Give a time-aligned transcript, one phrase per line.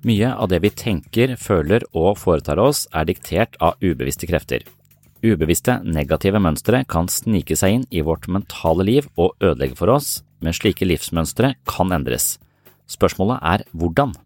[0.00, 4.64] Mye av det vi tenker, føler og foretar oss er diktert av ubevisste krefter.
[5.20, 10.22] Ubevisste negative mønstre kan snike seg inn i vårt mentale liv og ødelegge for oss,
[10.40, 12.38] men slike livsmønstre kan endres.
[12.88, 14.16] Spørsmålet er hvordan.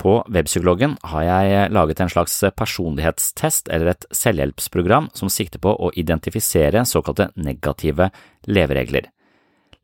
[0.00, 5.92] På Webpsykologen har jeg laget en slags personlighetstest eller et selvhjelpsprogram som sikter på å
[5.94, 8.10] identifisere såkalte negative
[8.48, 9.06] leveregler.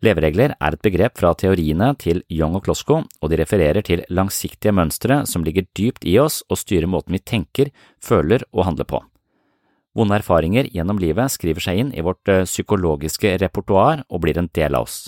[0.05, 4.75] Leveregler er et begrep fra teoriene til Young og Klosko, og de refererer til langsiktige
[4.77, 7.71] mønstre som ligger dypt i oss og styrer måten vi tenker,
[8.05, 9.01] føler og handler på.
[9.97, 14.77] Vonde erfaringer gjennom livet skriver seg inn i vårt psykologiske repertoar og blir en del
[14.77, 14.99] av oss.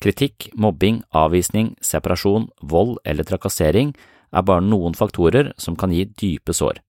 [0.00, 3.94] Kritikk, mobbing, avvisning, separasjon, vold eller trakassering
[4.32, 6.80] er bare noen faktorer som kan gi dype sår.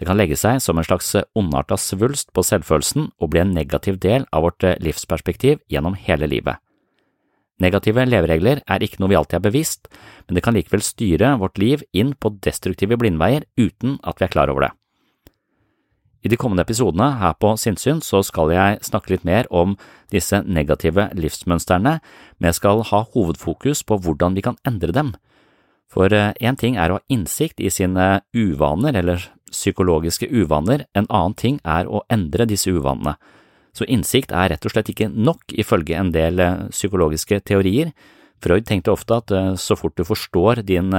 [0.00, 3.98] Det kan legge seg som en slags ondarta svulst på selvfølelsen og bli en negativ
[4.00, 6.56] del av vårt livsperspektiv gjennom hele livet.
[7.60, 9.90] Negative leveregler er ikke noe vi alltid er bevisst,
[10.24, 14.32] men det kan likevel styre vårt liv inn på destruktive blindveier uten at vi er
[14.32, 14.72] klar over det.
[16.24, 19.76] I de kommende episodene her på Sinnsyn så skal jeg snakke litt mer om
[20.12, 25.12] disse negative livsmønstrene, men jeg skal ha hovedfokus på hvordan vi kan endre dem.
[25.90, 31.36] For én ting er å ha innsikt i sine uvaner eller psykologiske uvaner, en annen
[31.38, 33.16] ting er å endre disse uvanene.
[33.76, 36.40] Så innsikt er rett og slett ikke nok, ifølge en del
[36.72, 37.92] psykologiske teorier.
[38.42, 40.90] Freud tenkte ofte at så fort du forstår din,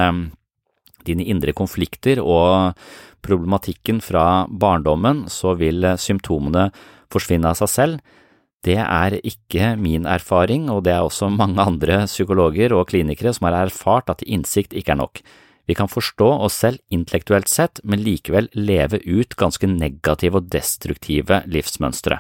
[1.03, 2.77] dine indre konflikter og
[3.25, 6.69] problematikken fra barndommen, så vil symptomene
[7.11, 8.17] forsvinne av seg selv.
[8.61, 13.49] Det er ikke min erfaring, og det er også mange andre psykologer og klinikere som
[13.49, 15.23] har erfart at innsikt ikke er nok.
[15.69, 21.43] Vi kan forstå oss selv intellektuelt sett, men likevel leve ut ganske negative og destruktive
[21.47, 22.19] livsmønstre.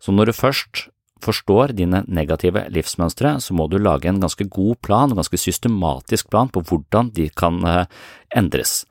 [0.00, 0.88] Så når du først
[1.24, 6.28] forstår dine negative livsmønstre, så må du lage en ganske god plan, en ganske systematisk
[6.30, 7.60] plan på hvordan de kan
[8.34, 8.84] endres.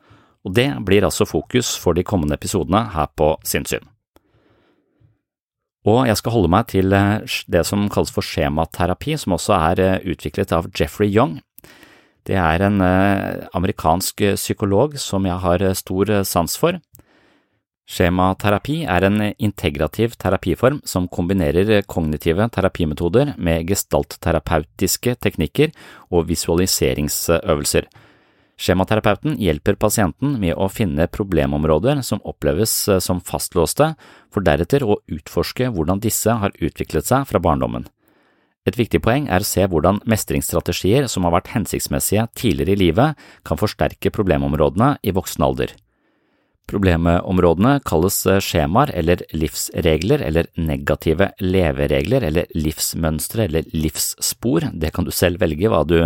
[0.44, 3.86] Og det blir altså fokus for de kommende episodene her på Sinnssyn.
[5.84, 10.52] Og jeg skal holde meg til det som kalles for skjematerapi, som også er utviklet
[10.56, 11.38] av Jeffrey Young.
[12.24, 16.78] Det er en amerikansk psykolog som jeg har stor sans for.
[17.84, 25.74] Skjematerapi er en integrativ terapiform som kombinerer kognitive terapimetoder med gestaltterapeutiske teknikker
[26.08, 27.90] og visualiseringsøvelser.
[28.54, 33.92] Skjematerapeuten hjelper pasienten med å finne problemområder som oppleves eh, som fastlåste,
[34.30, 37.88] for deretter å utforske hvordan disse har utviklet seg fra barndommen.
[38.64, 43.24] Et viktig poeng er å se hvordan mestringsstrategier som har vært hensiktsmessige tidligere i livet,
[43.44, 45.74] kan forsterke problemområdene i voksen alder.
[46.64, 55.04] Problemområdene kalles eh, skjemaer eller livsregler eller negative leveregler eller livsmønstre eller livsspor, det kan
[55.04, 55.98] du selv velge hva du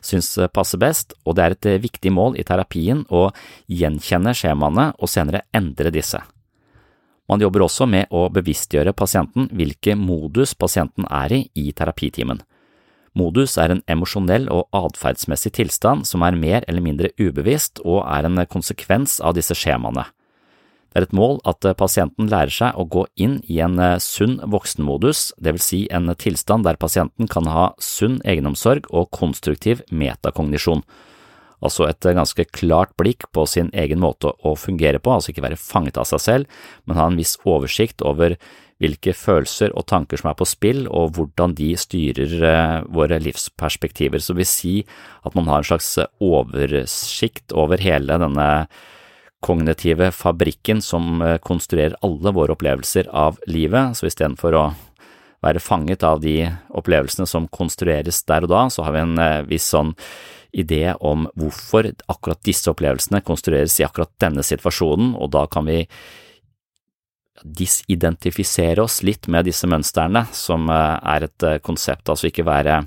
[0.00, 3.26] syns passer best, og det er et eh, viktig mål i terapien å
[3.68, 6.24] gjenkjenne skjemaene og senere endre disse.
[7.28, 12.40] Man jobber også med å bevisstgjøre pasienten hvilke modus pasienten er i i terapitimen.
[13.18, 18.28] Modus er en emosjonell og atferdsmessig tilstand som er mer eller mindre ubevisst og er
[18.28, 20.06] en konsekvens av disse skjemaene.
[20.88, 25.34] Det er et mål at pasienten lærer seg å gå inn i en sunn voksenmodus,
[25.36, 30.80] vil si en tilstand der pasienten kan ha sunn egenomsorg og konstruktiv metakognisjon,
[31.64, 35.60] altså et ganske klart blikk på sin egen måte å fungere på, altså ikke være
[35.60, 38.36] fanget av seg selv, men ha en viss oversikt over
[38.78, 44.22] hvilke følelser og tanker som er på spill, og hvordan de styrer eh, våre livsperspektiver.
[44.22, 44.74] Så det vil si
[45.26, 48.68] at man har en slags oversikt over hele denne
[49.42, 54.66] kognitive fabrikken som eh, konstruerer alle våre opplevelser av livet, så istedenfor å
[55.44, 56.40] være fanget av de
[56.74, 59.94] opplevelsene som konstrueres der og da, så har vi en eh, viss sånn
[60.52, 65.84] idé om hvorfor akkurat disse opplevelsene konstrueres i akkurat denne situasjonen, og da kan vi
[67.42, 72.80] disidentifisere oss litt med disse mønstrene, som eh, er et eh, konsept, altså ikke være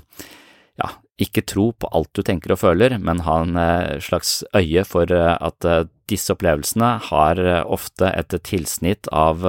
[0.80, 0.90] ja,
[1.22, 5.12] ikke tro på alt du tenker og føler, men ha en eh, slags øye for
[5.12, 5.68] at
[6.10, 9.46] disse opplevelsene har ofte et tilsnitt av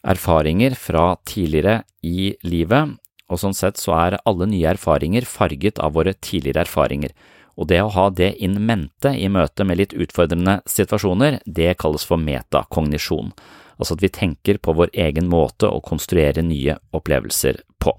[0.00, 2.98] erfaringer fra tidligere i livet,
[3.30, 7.14] og sånn sett så er alle nye erfaringer farget av våre tidligere erfaringer.
[7.56, 12.06] Og det å ha det in mente i møte med litt utfordrende situasjoner, det kalles
[12.08, 13.34] for metakognisjon
[13.80, 17.96] altså at vi tenker på vår egen måte å konstruere nye opplevelser på.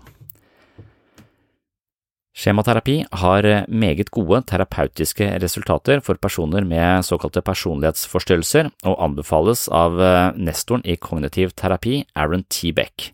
[2.42, 10.38] Skjematerapi har meget gode terapeutiske resultater for personer med såkalte personlighetsforstyrrelser, og anbefales av eh,
[10.39, 12.72] nestoren i kognitiv terapi, Aaron T.
[12.77, 13.12] Beck.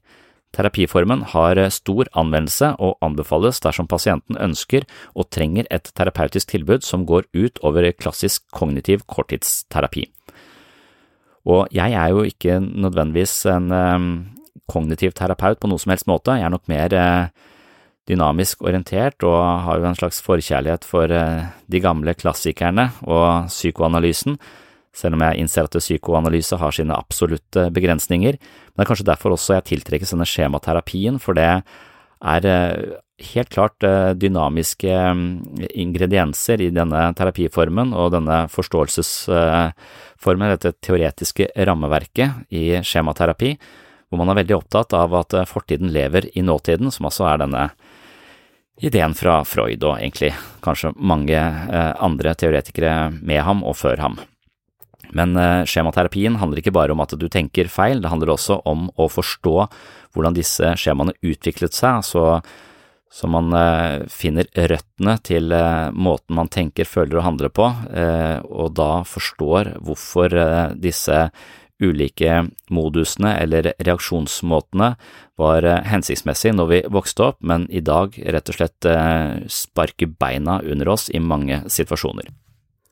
[0.57, 7.05] Terapiformen har stor anvendelse og anbefales dersom pasienten ønsker og trenger et terapeutisk tilbud som
[7.05, 10.07] går ut over klassisk kognitiv korttidsterapi.
[11.47, 14.07] Og jeg er jo ikke nødvendigvis en um,
[14.67, 17.53] kognitiv terapeut på noe som helst måte, jeg er nok mer uh,
[18.09, 24.39] dynamisk orientert og har jo en slags forkjærlighet for uh, de gamle klassikerne og psykoanalysen,
[24.97, 28.39] selv om jeg innser at psykoanalyse har sine absolutte begrensninger.
[28.39, 32.97] Men det er kanskje derfor også jeg tiltrekkes denne skjematerapien, for det er uh,
[33.33, 33.85] helt klart
[34.17, 34.93] dynamiske
[35.73, 43.55] ingredienser i denne terapiformen og denne forståelsesformen, dette teoretiske rammeverket i skjematerapi,
[44.07, 47.43] hvor man er veldig opptatt av at eh, fortiden lever i nåtiden, som altså er
[47.43, 47.67] denne
[48.77, 50.31] ideen fra Freud og egentlig
[50.63, 54.19] kanskje mange eh, andre teoretikere med ham og før ham.
[55.15, 58.87] Men eh, skjematerapien handler ikke bare om at du tenker feil, det handler også om
[58.95, 59.57] å forstå
[60.15, 62.29] hvordan disse skjemaene utviklet seg, så
[63.07, 67.69] så man eh, finner røttene til eh, måten man tenker, føler og handler på,
[68.43, 70.35] og da forstår hvorfor
[70.75, 71.21] disse
[71.79, 72.41] ulike
[72.73, 74.89] modusene eller reaksjonsmåtene
[75.39, 78.89] var hensiktsmessig når vi vokste opp, men i dag rett og slett
[79.55, 82.27] sparker beina under oss i mange situasjoner.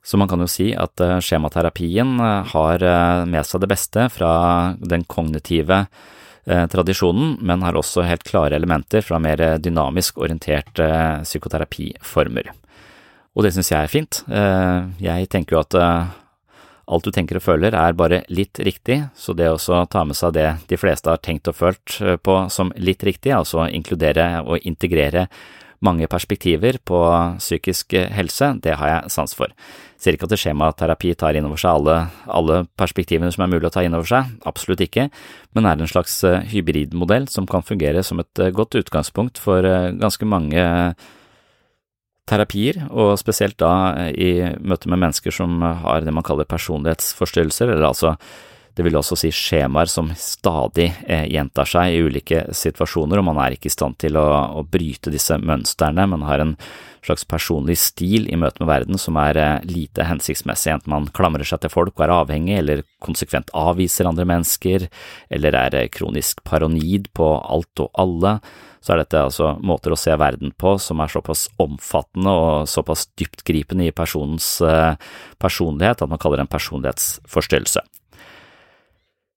[0.05, 2.19] Så man kan jo si at skjematerapien
[2.51, 2.83] har
[3.25, 4.33] med seg det beste fra
[4.77, 5.79] den kognitive
[6.47, 12.51] Eh, tradisjonen, men har også helt klare elementer fra mer dynamisk orienterte eh, psykoterapiformer.
[13.33, 14.19] Og det synes jeg er fint.
[14.29, 15.77] Eh, jeg tenker jo at
[16.85, 20.35] alt du tenker og føler er bare litt riktig, så det å ta med seg
[20.37, 25.25] det de fleste har tenkt og følt på som litt riktig, altså inkludere og integrere
[25.85, 26.99] mange perspektiver på
[27.39, 29.53] psykisk helse, det har jeg sans for.
[30.01, 33.73] Ser ikke at skjematerapi tar inn over seg alle, alle, perspektivene som er mulig å
[33.73, 35.07] ta inn over seg, absolutt ikke,
[35.55, 39.65] men er en slags eh, hybridmodell som kan fungere som et eh, godt utgangspunkt for
[39.65, 40.65] eh, ganske mange
[42.29, 47.91] terapier, og spesielt da i møte med mennesker som har det man kaller personlighetsforstyrrelser, eller
[47.91, 48.15] altså
[48.75, 53.39] Det vil også si skjemaer som stadig eh, gjentar seg i ulike situasjoner, og man
[53.39, 54.25] er ikke i stand til å,
[54.59, 56.03] å bryte disse mønstrene.
[56.11, 56.57] men har en
[57.05, 61.47] slags personlig stil i møte med verden som er eh, lite hensiktsmessig, enten man klamrer
[61.47, 64.89] seg til folk og er avhengig, eller konsekvent avviser andre mennesker,
[65.31, 68.39] eller er eh, kronisk paronid på alt og alle
[68.85, 73.07] så er dette altså måter å se verden på som er såpass omfattende og såpass
[73.17, 74.59] dyptgripende i personens
[75.41, 77.81] personlighet at man kaller det en personlighetsforstyrrelse.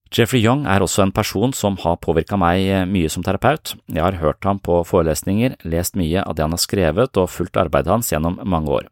[0.09, 3.75] Jeffrey Young er også en person som har påvirka meg eh, mye som terapeut.
[3.93, 7.59] Jeg har hørt ham på forelesninger, lest mye av det han har skrevet og fulgt
[7.61, 8.87] arbeidet hans gjennom mange år.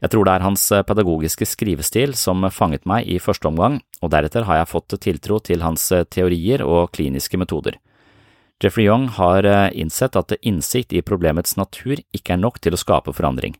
[0.00, 4.10] Jeg tror det er hans eh, pedagogiske skrivestil som fanget meg i første omgang, og
[4.10, 7.78] deretter har jeg fått tiltro til hans eh, teorier og kliniske metoder.
[8.60, 13.14] Jeffrey Young har innsett at innsikt i problemets natur ikke er nok til å skape
[13.16, 13.54] forandring,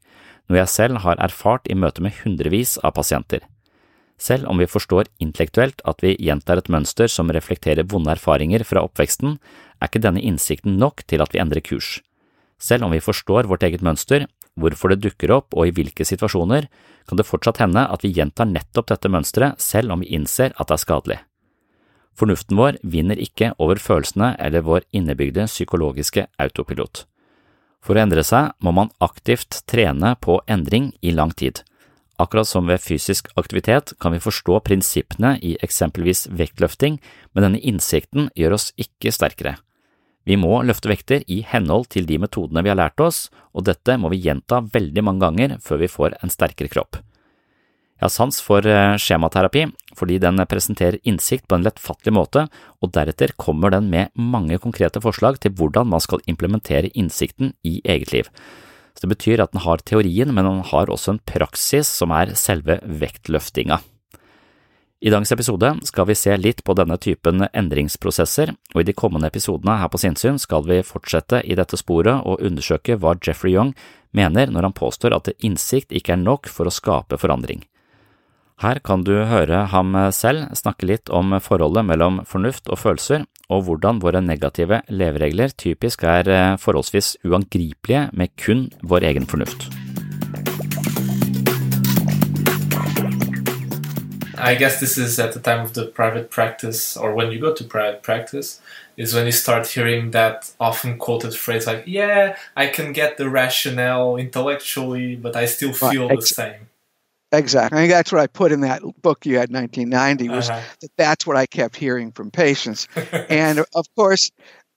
[0.51, 3.47] noe jeg selv har erfart i møte med hundrevis av pasienter.
[4.21, 8.83] Selv om vi forstår intellektuelt at vi gjentar et mønster som reflekterer vonde erfaringer fra
[8.85, 9.39] oppveksten,
[9.81, 11.99] er ikke denne innsikten nok til at vi endrer kurs.
[12.61, 14.27] Selv om vi forstår vårt eget mønster,
[14.61, 16.69] hvorfor det dukker opp og i hvilke situasjoner,
[17.09, 20.69] kan det fortsatt hende at vi gjentar nettopp dette mønsteret selv om vi innser at
[20.69, 21.19] det er skadelig.
[22.21, 27.07] Fornuften vår vinner ikke over følelsene eller vår innebygde psykologiske autopilot.
[27.81, 31.63] For å endre seg må man aktivt trene på endring i lang tid.
[32.21, 36.99] Akkurat som ved fysisk aktivitet kan vi forstå prinsippene i eksempelvis vektløfting,
[37.33, 39.57] men denne innsikten gjør oss ikke sterkere.
[40.29, 43.97] Vi må løfte vekter i henhold til de metodene vi har lært oss, og dette
[43.97, 47.01] må vi gjenta veldig mange ganger før vi får en sterkere kropp.
[48.01, 52.47] Jeg har sans for eh, skjematerapi fordi den presenterer innsikt på en lettfattelig måte,
[52.81, 57.81] og deretter kommer den med mange konkrete forslag til hvordan man skal implementere innsikten i
[57.85, 58.29] eget liv.
[58.95, 62.35] Så det betyr at den har teorien, men den har også en praksis som er
[62.39, 63.81] selve vektløftinga.
[65.01, 69.31] I dagens episode skal vi se litt på denne typen endringsprosesser, og i de kommende
[69.31, 73.73] episodene her på Sinnsyn skal vi fortsette i dette sporet og undersøke hva Jeffrey Young
[74.13, 77.65] mener når han påstår at innsikt ikke er nok for å skape forandring.
[78.61, 83.67] Her kan du høre ham selv snakke litt om forholdet mellom fornuft og følelser, og
[83.67, 89.69] hvordan våre negative leveregler typisk er eh, forholdsvis uangripelige med kun vår egen fornuft.
[94.43, 97.53] I guess this is at the time of the private practice, or when you go
[97.55, 98.61] to private practice,
[98.97, 103.29] is when you start hearing that often quoted phrase like, Yeah, I can get the
[103.29, 106.70] rationale intellectually, but I still feel the same.
[107.33, 107.79] Exactly.
[107.79, 110.61] I think that's what I put in that book you had 1990 was uh-huh.
[110.81, 112.89] that that's what I kept hearing from patients.
[113.29, 114.33] and of course,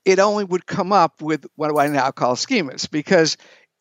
[0.06, 3.38] it only would come up with what I now call schemas because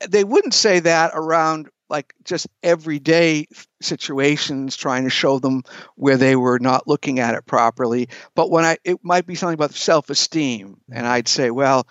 [0.09, 3.47] they wouldn't say that around like just everyday
[3.83, 5.63] situations trying to show them
[5.97, 9.55] where they were not looking at it properly but when i it might be something
[9.55, 11.87] about self-esteem and i'd say well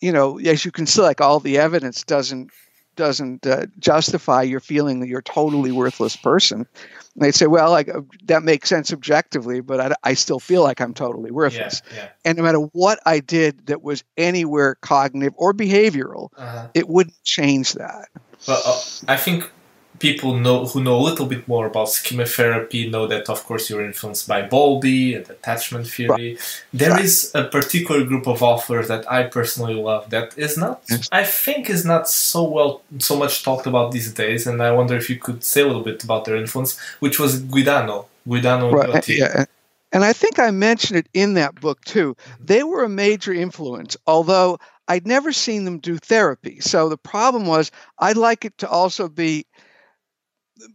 [0.00, 2.50] you know as you can see like all the evidence doesn't
[2.96, 6.66] doesn't uh, justify your feeling that you're a totally worthless person.
[7.14, 10.62] And they'd say, well, like uh, that makes sense objectively, but I, I still feel
[10.62, 11.82] like I'm totally worthless.
[11.90, 12.08] Yeah, yeah.
[12.24, 16.68] And no matter what I did that was anywhere cognitive or behavioral, uh-huh.
[16.74, 18.08] it wouldn't change that.
[18.46, 19.50] Well, uh, I think
[19.98, 23.70] people know who know a little bit more about schema therapy know that of course
[23.70, 26.08] you're influenced by Bowlby and attachment theory.
[26.34, 26.62] Right.
[26.72, 27.04] There right.
[27.04, 31.70] is a particular group of authors that I personally love that is not I think
[31.70, 35.16] is not so well so much talked about these days and I wonder if you
[35.16, 38.06] could say a little bit about their influence, which was Guidano.
[38.26, 39.08] Guidano right.
[39.08, 39.44] yeah.
[39.92, 42.16] And I think I mentioned it in that book too.
[42.40, 46.60] They were a major influence, although I'd never seen them do therapy.
[46.60, 49.46] So the problem was I'd like it to also be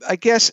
[0.08, 0.52] I guess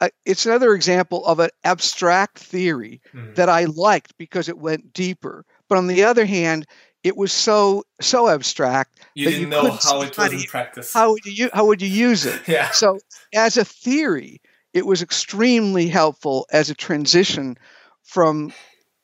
[0.00, 3.34] uh, it's another example of an abstract theory mm.
[3.34, 5.44] that I liked because it went deeper.
[5.68, 6.66] But on the other hand,
[7.04, 10.92] it was so so abstract you that didn't you know how it was in practice.
[10.92, 12.40] How would you how would you use it?
[12.48, 12.70] yeah.
[12.70, 12.98] So
[13.34, 14.40] as a theory,
[14.72, 17.56] it was extremely helpful as a transition
[18.02, 18.52] from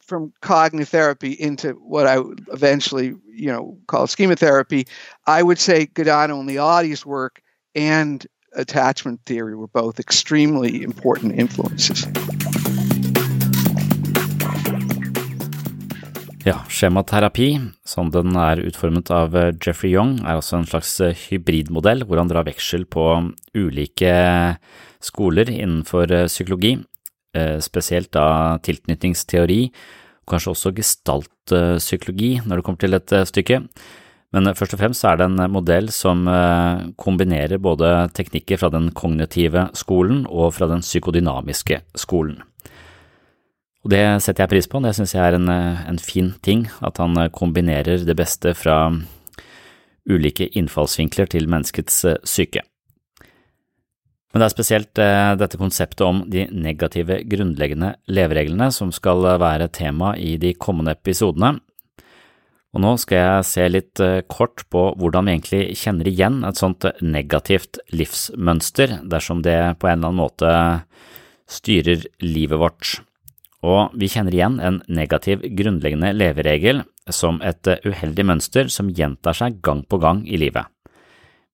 [0.00, 4.87] from cognitive therapy into what I would eventually, you know, call schema therapy.
[5.26, 7.42] I would say Godano and the Audi's work
[7.75, 8.25] and
[8.55, 12.07] attachment theory were both extremely important influences.
[16.47, 21.17] Ja, skjematerapi, som den er utformet av eh, Jeffrey Young, er også en slags eh,
[21.26, 23.03] hybridmodell hvor han drar veksel på
[23.59, 24.12] ulike
[25.03, 26.76] skoler innenfor eh, psykologi,
[27.61, 29.59] spesielt da tilknytningsteori,
[30.25, 33.59] kanskje også gestaltpsykologi når det kommer til et stykke.
[34.35, 38.90] Men først og fremst er det en modell som eh, kombinerer både teknikker fra den
[38.97, 42.40] kognitive skolen og fra den psykodynamiske skolen.
[43.87, 46.99] Og det setter jeg pris på, det synes jeg er en, en fin ting, at
[46.99, 48.88] han kombinerer det beste fra
[50.11, 52.64] ulike innfallsvinkler til menneskets syke.
[54.35, 54.99] Men det er spesielt
[55.38, 61.54] dette konseptet om de negative grunnleggende levereglene som skal være tema i de kommende episodene,
[62.76, 66.61] og nå skal jeg se litt eh, kort på hvordan vi egentlig kjenner igjen et
[66.61, 70.52] sånt negativt livsmønster dersom det på en eller annen måte
[71.49, 72.99] styrer livet vårt.
[73.64, 79.62] Og vi kjenner igjen en negativ grunnleggende leveregel som et uheldig mønster som gjentar seg
[79.64, 80.68] gang på gang i livet.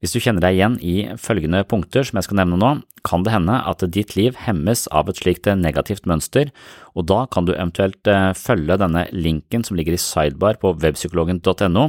[0.02, 2.70] Hvis du kjenner deg igjen i følgende punkter som jeg skal nevne nå,
[3.06, 6.50] kan det hende at ditt liv hemmes av et slikt negativt mønster,
[6.98, 11.86] og da kan du eventuelt eh, følge denne linken som ligger i sidebar på webpsykologen.no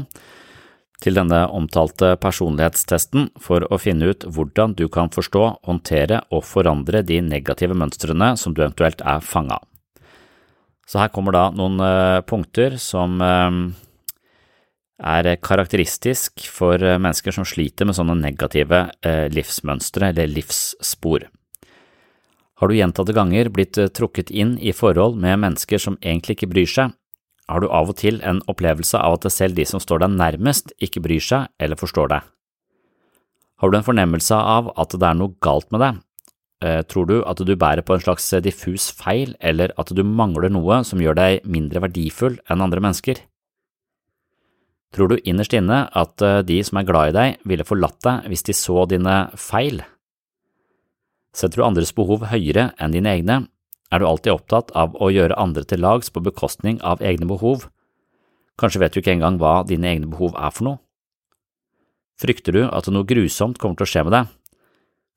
[1.03, 7.01] til denne omtalte personlighetstesten for å finne ut hvordan du kan forstå, håndtere og forandre
[7.03, 9.67] de negative mønstrene som du eventuelt er fanga av.
[10.87, 13.57] Så her kommer da noen eh, punkter som eh,
[15.03, 21.27] er karakteristisk for eh, mennesker som sliter med sånne negative eh, livsmønstre eller livsspor.
[22.61, 26.51] Har du gjentatte ganger blitt eh, trukket inn i forhold med mennesker som egentlig ikke
[26.53, 26.95] bryr seg?
[27.51, 30.71] Har du av og til en opplevelse av at selv de som står deg nærmest,
[30.79, 32.31] ikke bryr seg eller forstår deg?
[33.59, 36.01] Har du en fornemmelse av at det er noe galt med deg?
[36.87, 40.79] Tror du at du bærer på en slags diffus feil, eller at du mangler noe
[40.87, 43.19] som gjør deg mindre verdifull enn andre mennesker?
[44.93, 48.29] Tror du innerst inne at eh, de som er glad i deg, ville forlatt deg
[48.29, 49.81] hvis de så dine feil?
[51.33, 53.39] Setter du andres behov høyere enn dine egne?
[53.93, 57.67] Er du alltid opptatt av å gjøre andre til lags på bekostning av egne behov?
[58.61, 60.79] Kanskje vet du ikke engang hva dine egne behov er for noe?
[62.21, 64.29] Frykter du at noe grusomt kommer til å skje med deg?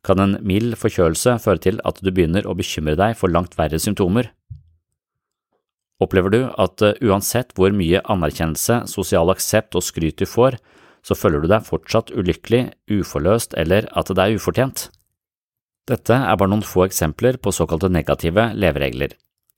[0.06, 3.80] Kan en mild forkjølelse føre til at du begynner å bekymre deg for langt verre
[3.82, 4.30] symptomer?
[6.02, 10.58] Opplever du at eh, uansett hvor mye anerkjennelse, sosial aksept og skryt du får,
[11.06, 14.88] så føler du deg fortsatt ulykkelig, uforløst eller at det er ufortjent?
[15.86, 19.14] Dette er bare noen få eksempler på såkalte negative leveregler.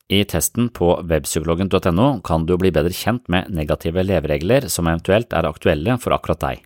[0.09, 5.49] I testen på webpsykologen.no kan du bli bedre kjent med negative leveregler som eventuelt er
[5.49, 6.63] aktuelle for akkurat deg.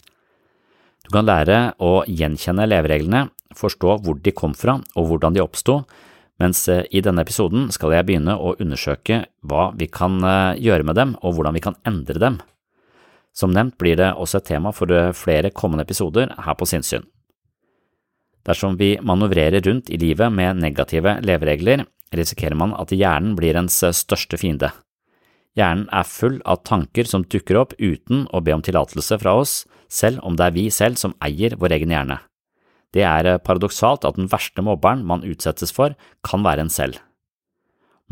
[1.02, 5.80] Du kan lære å gjenkjenne levereglene, forstå hvor de kom fra og hvordan de oppsto,
[6.42, 10.87] mens eh, i denne episoden skal jeg begynne å undersøke hva vi kan eh, gjøre
[10.88, 12.40] med dem, og hvordan vi kan endre dem.
[13.32, 17.07] Som nevnt blir det også et tema for eh, flere kommende episoder her på Sinnssyn.
[18.42, 23.78] Dersom vi manøvrerer rundt i livet med negative leveregler, risikerer man at hjernen blir ens
[24.02, 24.72] største fiende.
[25.57, 29.62] Hjernen er full av tanker som dukker opp uten å be om tillatelse fra oss,
[29.92, 32.18] selv om det er vi selv som eier vår egen hjerne.
[32.92, 37.00] Det er eh, paradoksalt at den verste mobberen man utsettes for, kan være en selv.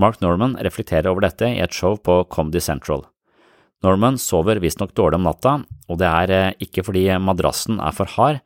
[0.00, 3.04] Mark Norman reflekterer over dette i et show på Comedy Central.
[3.84, 5.52] Norman sover visstnok dårlig om natta,
[5.88, 8.40] og det er eh, ikke fordi madrassen er for hard,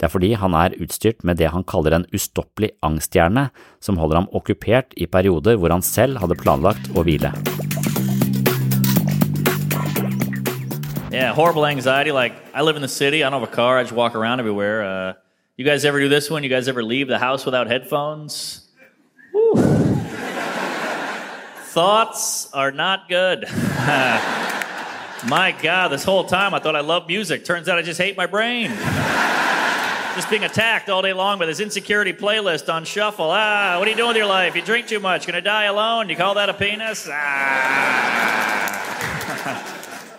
[0.00, 3.50] det er fordi han er utstyrt med det han kaller en ustoppelig angsthjerne
[3.84, 7.34] som holder ham okkupert i perioder hvor han selv hadde planlagt å hvile.
[11.12, 12.12] Yeah, horrible anxiety.
[12.12, 14.14] Like, I live in the city, I don't have a car, I just walk.
[15.60, 16.42] You guys ever do this one?
[16.42, 18.66] You guys ever leave the house without headphones?
[21.74, 23.40] Thoughts are not good.
[25.28, 27.44] my God, this whole time I thought I loved music.
[27.44, 28.70] Turns out I just hate my brain.
[30.14, 33.28] just being attacked all day long by this insecurity playlist on shuffle.
[33.28, 34.56] Ah, what are you doing with your life?
[34.56, 35.26] You drink too much.
[35.26, 36.08] Gonna die alone?
[36.08, 37.06] You call that a penis?
[37.12, 38.06] Ah.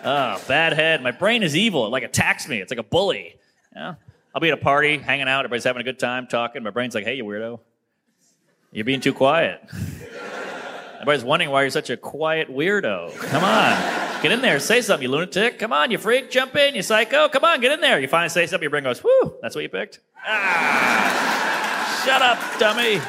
[0.06, 1.01] oh, bad head.
[1.01, 1.88] My brain is evil.
[1.88, 2.60] It like attacks me.
[2.60, 3.38] It's like a bully.
[3.75, 3.95] Yeah.
[4.33, 6.63] I'll be at a party, hanging out, everybody's having a good time, talking.
[6.63, 7.59] My brain's like, hey, you weirdo.
[8.71, 9.61] You're being too quiet.
[11.01, 13.17] Everybody's wondering why you're such a quiet weirdo.
[13.17, 14.21] Come on.
[14.21, 14.59] Get in there.
[14.59, 15.57] Say something, you lunatic.
[15.57, 16.29] Come on, you freak.
[16.29, 17.27] Jump in, you psycho.
[17.27, 17.99] Come on, get in there.
[17.99, 19.99] You finally say something, your brain goes, whoo, that's what you picked?
[20.25, 22.03] Ah.
[22.05, 23.01] Shut up, dummy.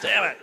[0.00, 0.38] Damn it.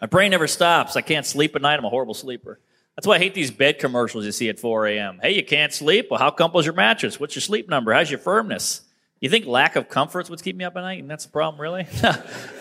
[0.00, 0.96] My brain never stops.
[0.96, 1.78] I can't sleep at night.
[1.78, 2.58] I'm a horrible sleeper.
[2.96, 5.20] That's why I hate these bed commercials you see at 4 a.m.
[5.22, 6.08] Hey, you can't sleep?
[6.10, 7.20] Well, how comfortable is your mattress?
[7.20, 7.92] What's your sleep number?
[7.92, 8.80] How's your firmness?
[9.20, 11.00] You think lack of comfort's what's keeping me up at night?
[11.00, 11.82] And that's the problem, really?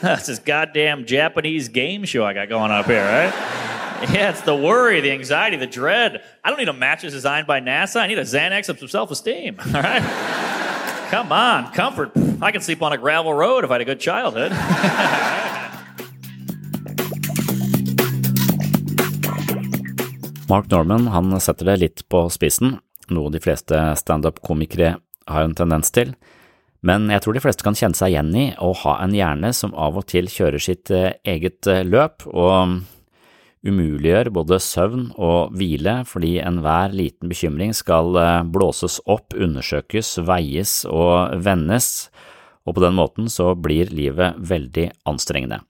[0.02, 3.32] that's this goddamn Japanese game show I got going up here, right?
[4.12, 6.24] Yeah, it's the worry, the anxiety, the dread.
[6.44, 8.02] I don't need a mattress designed by NASA.
[8.02, 10.02] I need a Xanax of some self esteem, all right?
[11.12, 12.12] Come on, comfort.
[12.42, 14.52] I can sleep on a gravel road if I had a good childhood.
[20.50, 22.80] Mark Norman han setter det litt på spissen,
[23.14, 24.96] noe de fleste standup-komikere
[25.28, 26.16] har en tendens til.
[26.88, 29.74] Men jeg tror de fleste kan kjenne seg igjen i å ha en hjerne som
[29.76, 32.80] av og til kjører sitt eh, eget eh, løp, og
[33.68, 40.80] umuliggjør både søvn og hvile fordi enhver liten bekymring skal eh, blåses opp, undersøkes, veies
[40.88, 42.08] og vendes,
[42.68, 45.64] og på den måten så blir livet veldig anstrengende.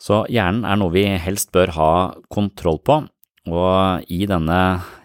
[0.00, 1.92] Så hjernen er noe vi helst bør ha
[2.32, 2.98] kontroll på,
[3.44, 4.60] og i denne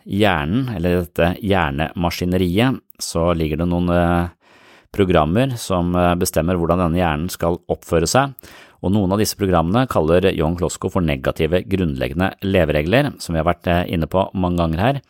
[0.07, 3.91] hjernen, eller dette hjernemaskineriet, så ligger det noen
[4.95, 8.35] programmer som eh, bestemmer hvordan denne hjernen skal oppføre seg,
[8.79, 13.49] og noen av disse programmene kaller John Klosko for negative grunnleggende leveregler, som vi har
[13.49, 15.01] vært eh, inne på mange ganger her.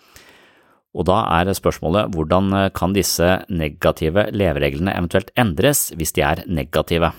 [0.97, 7.11] Og da er spørsmålet hvordan kan disse negative levereglene eventuelt endres hvis de er negative?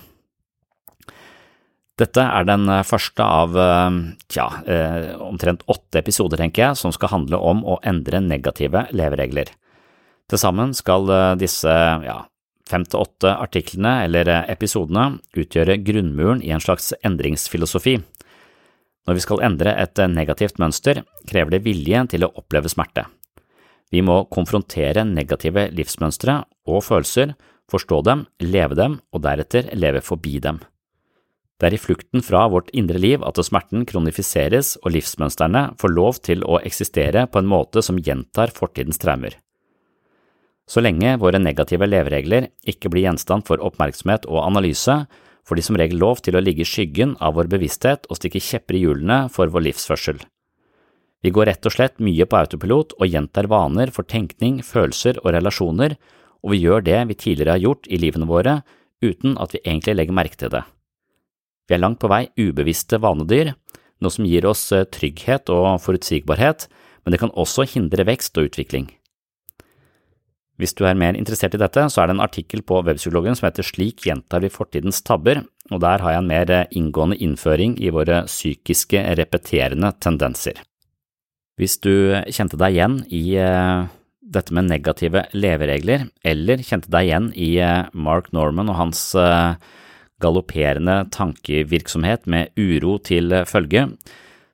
[2.01, 3.57] Dette er den eh, første av
[4.31, 9.51] tja, eh, omtrent åtte episoder, tenker jeg, som skal handle om å endre negative leveregler.
[10.31, 11.71] Til sammen skal eh, disse
[12.05, 12.21] ja,
[12.69, 17.99] fem til åtte artiklene eller episodene utgjøre grunnmuren i en slags endringsfilosofi.
[19.07, 23.07] Når vi skal endre et negativt mønster, krever det vilje til å oppleve smerte.
[23.91, 26.37] Vi må konfrontere negative livsmønstre
[26.69, 27.33] og følelser,
[27.71, 30.61] forstå dem, leve dem og deretter leve forbi dem.
[31.61, 36.17] Det er i flukten fra vårt indre liv at smerten kronifiseres og livsmønstrene får lov
[36.25, 39.35] til å eksistere på en måte som gjentar fortidens traumer.
[40.69, 45.05] Så lenge våre negative leveregler ikke blir gjenstand for oppmerksomhet og analyse,
[45.47, 48.43] får de som regel lov til å ligge i skyggen av vår bevissthet og stikke
[48.43, 50.21] kjepper i hjulene for vår livsførsel.
[51.21, 55.33] Vi går rett og slett mye på autopilot og gjentar vaner for tenkning, følelser og
[55.35, 55.97] relasjoner,
[56.41, 58.61] og vi gjør det vi tidligere har gjort i livene våre
[59.01, 60.63] uten at vi egentlig legger merke til det.
[61.69, 63.53] Vi er langt på vei ubevisste vanedyr,
[64.01, 66.67] noe som gir oss eh, trygghet og forutsigbarhet,
[67.05, 68.89] men det kan også hindre vekst og utvikling.
[70.61, 73.47] Hvis du er mer interessert i dette, så er det en artikkel på webpsykologen som
[73.47, 75.41] heter Slik gjentar vi fortidens tabber,
[75.73, 80.61] og der har jeg en mer eh, inngående innføring i våre psykiske repeterende tendenser.
[81.57, 83.89] Hvis du kjente deg igjen i eh,
[84.21, 87.51] dette med negative leveregler, eller kjente deg igjen i
[87.97, 89.01] Mark Norman og hans
[90.21, 93.89] galopperende tankevirksomhet med uro til følge,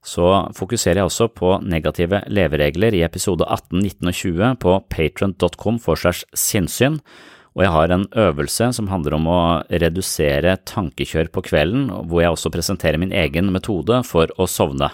[0.07, 5.79] så fokuserer jeg også på negative leveregler i episode 18, 19 og 20 på patron.com
[5.83, 7.01] for segs sinnssyn,
[7.57, 9.39] og jeg har en øvelse som handler om å
[9.81, 14.91] redusere tankekjør på kvelden, hvor jeg også presenterer min egen metode for å sovne.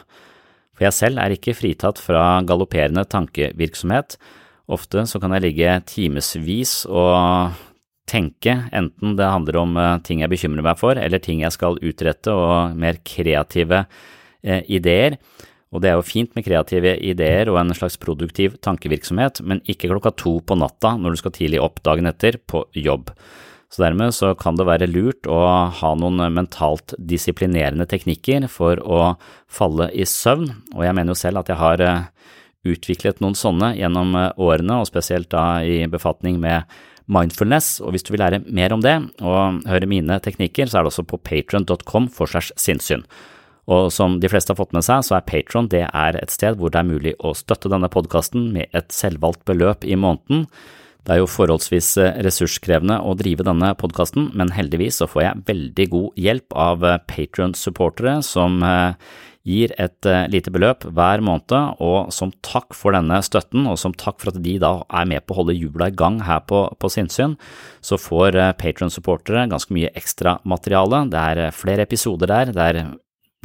[0.74, 4.16] For jeg selv er ikke fritatt fra galopperende tankevirksomhet.
[4.72, 7.60] Ofte så kan jeg ligge timevis og
[8.10, 11.80] tenke, enten det handler om eh, ting jeg bekymrer meg for, eller ting jeg skal
[11.84, 13.84] utrette og mer kreative
[14.44, 15.18] ideer.
[15.74, 19.90] Og det er jo fint med kreative ideer og en slags produktiv tankevirksomhet, men ikke
[19.90, 23.10] klokka to på natta når du skal tidlig opp dagen etter på jobb.
[23.74, 25.40] Så dermed så kan det være lurt å
[25.74, 29.16] ha noen mentalt disiplinerende teknikker for å
[29.50, 32.04] falle i søvn, og jeg mener jo selv at jeg har eh,
[32.70, 36.70] utviklet noen sånne gjennom årene, og spesielt da i befatning med
[37.10, 38.94] mindfulness, og hvis du vil lære mer om det
[39.26, 43.04] og høre mine teknikker, så er det også på patron.com for segs sinnssyn.
[43.72, 46.82] Og som de fleste har fått med seg, så er Patron et sted hvor det
[46.82, 50.48] er mulig å støtte denne podkasten med et selvvalgt beløp i måneden.
[51.04, 55.44] Det er jo forholdsvis eh, ressurskrevende å drive denne podkasten, men heldigvis så får jeg
[55.50, 58.96] veldig god hjelp av eh, Patron-supportere som eh,
[59.44, 61.52] gir et lite beløp hver måned,
[61.84, 65.26] og som takk for denne støtten, og som takk for at de da er med
[65.28, 67.36] på å holde hjula i gang her på, på Sinnsyn,
[67.84, 71.04] så får Patron-supportere ganske mye ekstra materiale.
[71.12, 72.80] Det er flere episoder der, det er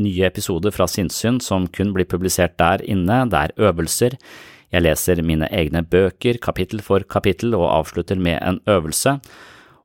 [0.02, 4.18] nye episoder fra sinnssyn som kun blir publisert der inne, det er øvelser.
[4.72, 9.18] Jeg leser mine egne bøker kapittel for kapittel og avslutter med en øvelse.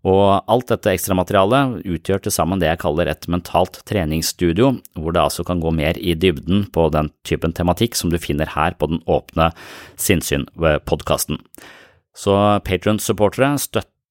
[0.04, 5.22] Og alt dette ekstramaterialet utgjør til sammen det jeg kaller et mentalt treningsstudio, hvor det
[5.24, 8.92] altså kan gå mer i dybden på den typen tematikk som du finner her på
[8.92, 9.54] den åpne
[9.96, 11.40] sinnssyn-podkasten.
[12.14, 12.36] Så
[12.68, 13.56] Patron-supportere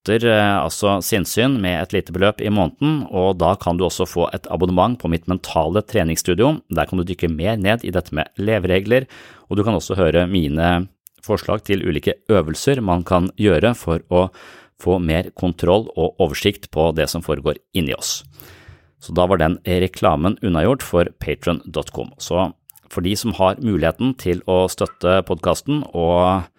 [0.03, 4.07] støtter eh, altså Sinnsyn med et lite beløp i måneden, og da kan du også
[4.07, 6.61] få et abonnement på mitt mentale treningsstudio.
[6.71, 9.07] Der kan du dykke mer ned i dette med leveregler,
[9.49, 10.89] og du kan også høre mine
[11.23, 14.31] forslag til ulike øvelser man kan gjøre for å
[14.83, 18.25] få mer kontroll og oversikt på det som foregår inni oss.
[18.99, 22.11] Så da var den reklamen unnagjort for patron.com.
[22.19, 22.51] Så
[22.91, 26.51] for de som har muligheten til å støtte podkasten, og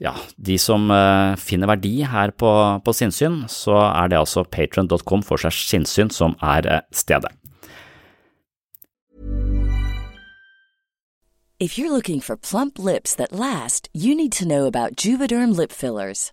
[0.00, 2.50] ja, de som uh, finner verdi her på,
[2.84, 7.34] på sinnssyn, så er det altså patron.com for seg sinnssyn som er uh, stedet.
[11.60, 15.72] If you're looking for plump lips that last, you need to know about Juvederm lip
[15.72, 16.32] fillers.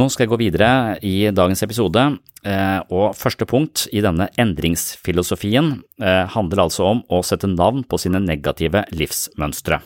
[0.00, 0.68] Nå skal jeg gå videre
[1.04, 2.02] i dagens episode,
[2.48, 7.98] eh, og første punkt i denne endringsfilosofien eh, handler altså om å sette navn på
[8.00, 9.82] sine negative livsmønstre.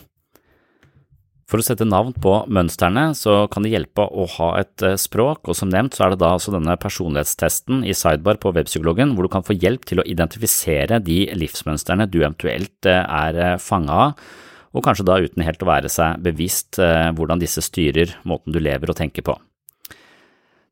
[1.51, 5.51] For å sette navn på mønstrene så kan det hjelpe å ha et eh, språk,
[5.51, 9.27] og som nevnt så er det da altså denne personlighetstesten i Sidebar på webpsykologen hvor
[9.27, 14.23] du kan få hjelp til å identifisere de livsmønstrene du eventuelt er fanga av,
[14.71, 18.93] og kanskje da uten helt å være seg bevisst hvordan disse styrer måten du lever
[18.93, 19.39] og tenker på.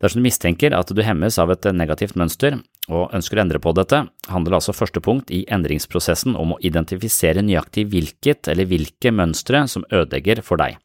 [0.03, 2.59] Dersom du mistenker at du hemmes av et negativt mønster
[2.91, 7.45] og ønsker å endre på dette, handler altså første punkt i endringsprosessen om å identifisere
[7.45, 10.77] nøyaktig hvilket eller hvilke mønstre som ødelegger for deg.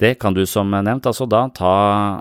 [0.00, 1.72] Det kan du som nevnt altså da ta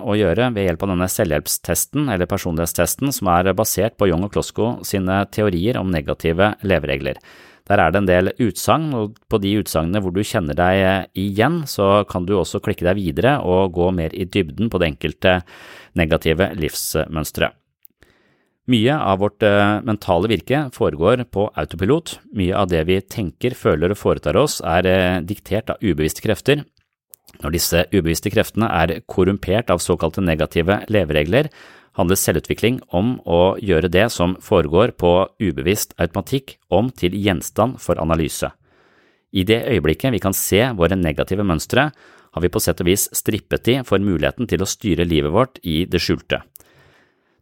[0.04, 4.34] og gjøre ved hjelp av denne selvhjelpstesten eller personlighetstesten som er basert på Young og
[4.34, 7.22] Klosko sine teorier om negative leveregler.
[7.70, 11.62] Der er det en del utsagn, og på de utsagnene hvor du kjenner deg igjen,
[11.70, 15.40] så kan du også klikke deg videre og gå mer i dybden på det enkelte
[16.00, 17.54] negative livsmønsteret.
[18.70, 22.20] Mye av vårt eh, mentale virke foregår på autopilot.
[22.38, 26.62] Mye av det vi tenker, føler og foretar oss er eh, diktert av ubevisste krefter.
[27.42, 31.50] Når disse ubevisste kreftene er korrumpert av såkalte negative leveregler,
[31.98, 38.02] handler selvutvikling om å gjøre det som foregår på ubevisst automatikk om til gjenstand for
[38.02, 38.52] analyse.
[39.32, 41.90] I det øyeblikket vi kan se våre negative mønstre,
[42.30, 45.62] har vi på sett og vis strippet de for muligheten til å styre livet vårt
[45.66, 46.42] i det skjulte.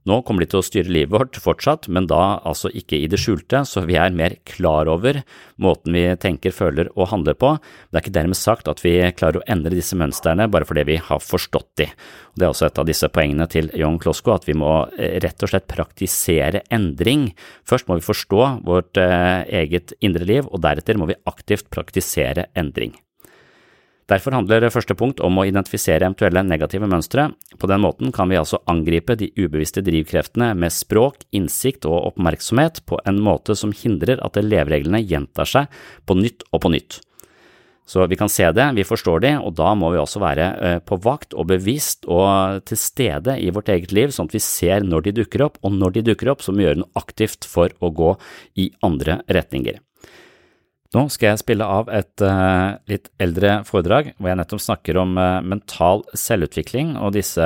[0.07, 3.19] Nå kommer de til å styre livet vårt fortsatt, men da altså ikke i det
[3.19, 5.19] skjulte, så vi er mer klar over
[5.59, 7.55] måten vi tenker, føler og handler på.
[7.89, 10.99] Det er ikke dermed sagt at vi klarer å endre disse mønstrene bare fordi vi
[11.09, 11.89] har forstått de.
[12.37, 15.43] Det er også et av disse poengene til John Klosko, at vi må eh, rett
[15.43, 17.31] og slett praktisere endring.
[17.67, 22.47] Først må vi forstå vårt eh, eget indre liv, og deretter må vi aktivt praktisere
[22.55, 22.95] endring.
[24.07, 27.27] Derfor handler første punkt om å identifisere eventuelle negative mønstre.
[27.59, 32.85] På den måten kan vi altså angripe de ubevisste drivkreftene med språk, innsikt og oppmerksomhet
[32.87, 35.75] på en måte som hindrer at levereglene gjentar seg
[36.07, 37.01] på nytt og på nytt.
[37.87, 40.79] Så vi kan se det, vi forstår de, og da må vi også være eh,
[40.83, 44.83] på vakt og bevisst og til stede i vårt eget liv, sånn at vi ser
[44.83, 47.47] når de dukker opp, og når de dukker opp, så må vi gjøre noe aktivt
[47.47, 48.11] for å gå
[48.59, 49.79] i andre retninger.
[50.97, 55.12] Nå skal jeg spille av et uh, litt eldre foredrag hvor jeg nettopp snakker om
[55.19, 57.45] uh, mental selvutvikling og disse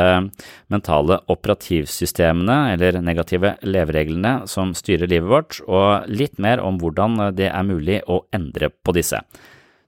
[0.71, 7.49] mentale operativsystemene eller negative levereglene som styrer livet vårt, og litt mer om hvordan det
[7.49, 9.19] er mulig å endre på disse.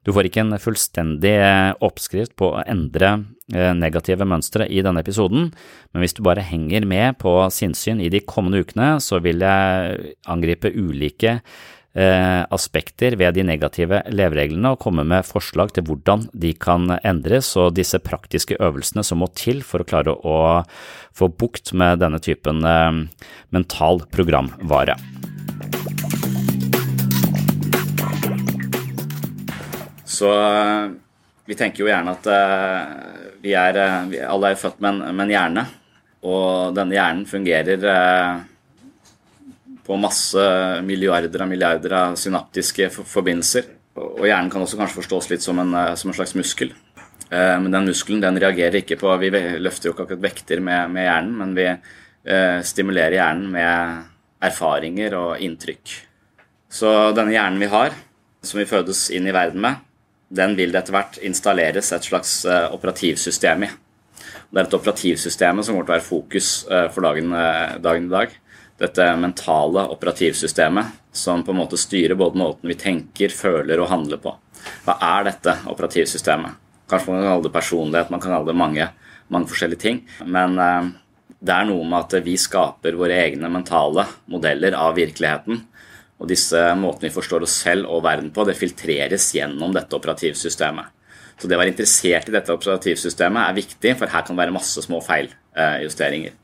[0.04, 1.38] Du får ikke en fullstendig
[1.86, 3.14] oppskrift på å endre
[3.78, 5.54] negative mønstre i denne episoden,
[5.94, 10.12] men hvis du bare henger med på sinnssyn i de kommende ukene, så vil jeg
[10.28, 16.56] angripe ulike eh, aspekter ved de negative levereglene og komme med forslag til hvordan de
[16.58, 20.38] kan endres og disse praktiske øvelsene som må til for å klare å
[21.14, 23.04] få bukt med denne typen eh,
[23.54, 24.98] mental programvare.
[30.10, 30.34] Så
[31.46, 32.28] vi tenker jo gjerne at
[33.44, 35.66] vi er, vi alle er født med en hjerne,
[36.24, 37.88] og denne hjernen fungerer
[39.84, 40.44] på masse
[40.86, 43.68] milliarder av milliarder av synaptiske forbindelser.
[44.00, 46.72] Og hjernen kan også kanskje forstås litt som en, som en slags muskel.
[47.30, 49.30] Men den muskelen den reagerer ikke på Vi
[49.62, 55.16] løfter jo ikke akkurat vekter med, med hjernen, men vi eh, stimulerer hjernen med erfaringer
[55.18, 55.96] og inntrykk.
[56.74, 57.96] Så denne hjernen vi har,
[58.44, 59.82] som vi fødes inn i verden med,
[60.34, 63.72] den vil det etter hvert installeres et slags eh, operativsystem i.
[64.54, 67.34] Det er et operativsystemet som kommer til å være fokus eh, for dagen,
[67.82, 68.40] dagen i dag
[68.82, 74.22] dette mentale operativsystemet som på en måte styrer både måten vi tenker, føler og handler
[74.22, 74.34] på.
[74.86, 76.60] Hva er dette operativsystemet?
[76.90, 78.88] Kanskje man kan kalle det personlighet, man kan kalle det mange,
[79.34, 80.02] mange forskjellige ting.
[80.26, 80.90] Men eh,
[81.44, 85.64] det er noe med at vi skaper våre egne mentale modeller av virkeligheten.
[86.22, 90.92] Og disse måtene vi forstår oss selv og verden på, det filtreres gjennom dette operativsystemet.
[91.40, 94.56] Så det å være interessert i dette operativsystemet er viktig, for her kan det være
[94.56, 96.38] masse små feiljusteringer.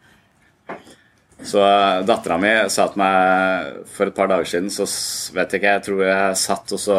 [1.45, 1.61] Så
[2.03, 4.87] dattera mi sa til meg for et par dager siden, så
[5.35, 6.97] vet jeg ikke, jeg tror jeg satt og så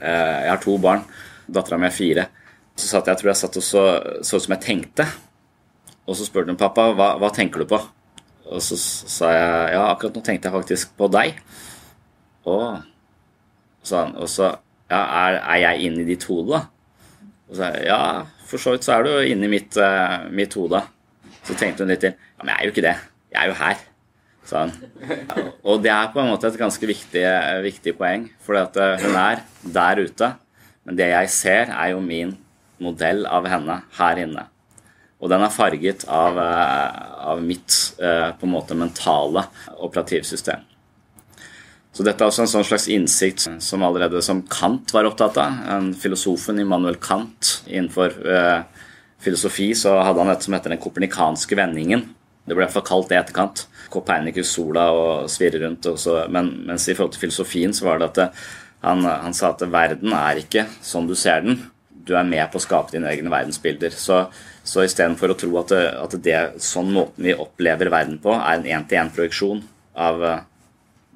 [0.00, 1.04] eh, Jeg har to barn.
[1.46, 2.26] Dattera mi er fire.
[2.76, 3.84] Så satt jeg, tror jeg satt og så,
[4.26, 5.06] så ut som jeg tenkte.
[6.06, 7.78] Og så spurte hun pappa hva, hva tenker du på?
[8.46, 11.40] Og så sa jeg ja, akkurat nå tenkte jeg faktisk på deg.
[12.46, 12.58] Å,
[13.86, 14.14] sa han.
[14.18, 14.50] Og så
[14.90, 16.66] ja, er, er jeg inne i ditt hode, da?
[17.46, 18.00] Og så ja,
[18.46, 20.82] for så vidt så er du inne i mitt, uh, mitt hode.
[21.46, 22.14] Så tenkte hun litt til.
[22.46, 22.96] Men jeg er jo ikke det.
[23.34, 23.78] Jeg er jo her.
[24.46, 24.72] Sånn.
[25.66, 27.22] Og det er på en måte et ganske viktig,
[27.64, 28.28] viktig poeng.
[28.46, 29.42] For eh, hun er
[29.74, 30.28] der ute.
[30.86, 32.36] Men det jeg ser, er jo min
[32.78, 34.46] modell av henne her inne.
[35.18, 40.62] Og den er farget av, eh, av mitt eh, på en måte mentale operativsystem.
[41.96, 45.62] Så dette er også en sånn slags innsikt som allerede som Kant var opptatt av.
[45.74, 48.12] En filosofen Immanuel Kant innenfor
[49.24, 52.04] filosofi så hadde han dette som heter den kopernikanske vendingen.
[52.46, 53.64] Det ble iallfall kalt det i etterkant.
[53.92, 55.88] Copernicus sola og svirre rundt.
[55.90, 58.28] Og så, men mens i forhold til filosofien så var det at det,
[58.86, 61.58] han, han, sa at verden er ikke sånn du ser den.
[62.06, 63.94] Du er med på å skape dine egne verdensbilder.
[63.98, 64.20] Så,
[64.62, 68.60] så istedenfor å tro at, det, at det sånn måten vi opplever verden på, er
[68.60, 69.64] en én-til-én-projeksjon
[70.06, 70.22] av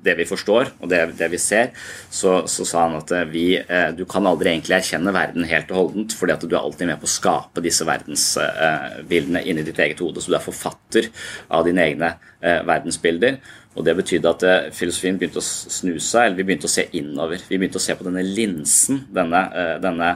[0.04, 1.70] det vi forstår og det, det vi ser,
[2.12, 5.70] så, så, sa han at eh, vi, eh, du kan aldri egentlig erkjenne verden helt
[5.72, 9.80] og holdent, fordi at du er alltid med på å skape disse verdensbildene inni ditt
[9.82, 10.22] eget hode.
[10.22, 11.10] Så du er forfatter
[11.52, 13.40] av dine egne eh, verdensbilder.
[13.78, 17.44] Og Det betydde at filosofien begynte å snu seg, eller vi begynte å se innover.
[17.46, 19.44] Vi begynte å se på denne linsen, denne,
[19.84, 20.08] denne,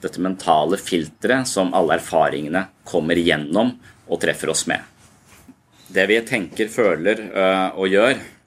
[0.00, 3.74] dette mentale filteret som alle erfaringene kommer gjennom
[4.08, 4.80] og treffer oss med.
[5.92, 7.20] Det vi tenker, føler
[7.76, 8.41] og gjør, Eh,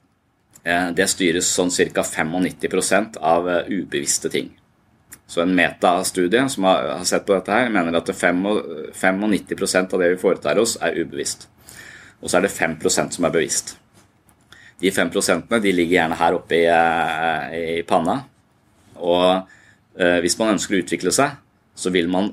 [0.66, 2.02] det styres sånn ca.
[2.02, 4.50] 95% av eh, ubevisste ting.
[5.26, 10.20] Så en metastudie som har sett på dette her, mener at 95% av det vi
[10.20, 11.48] foretar oss, er ubevisst.
[12.22, 13.76] Og så er det 5% som er bevisst.
[14.82, 18.20] De 5% de ligger gjerne her oppe i, eh, i panna.
[18.96, 19.52] Og
[19.96, 21.38] hvis man ønsker å utvikle seg,
[21.72, 22.26] så vil man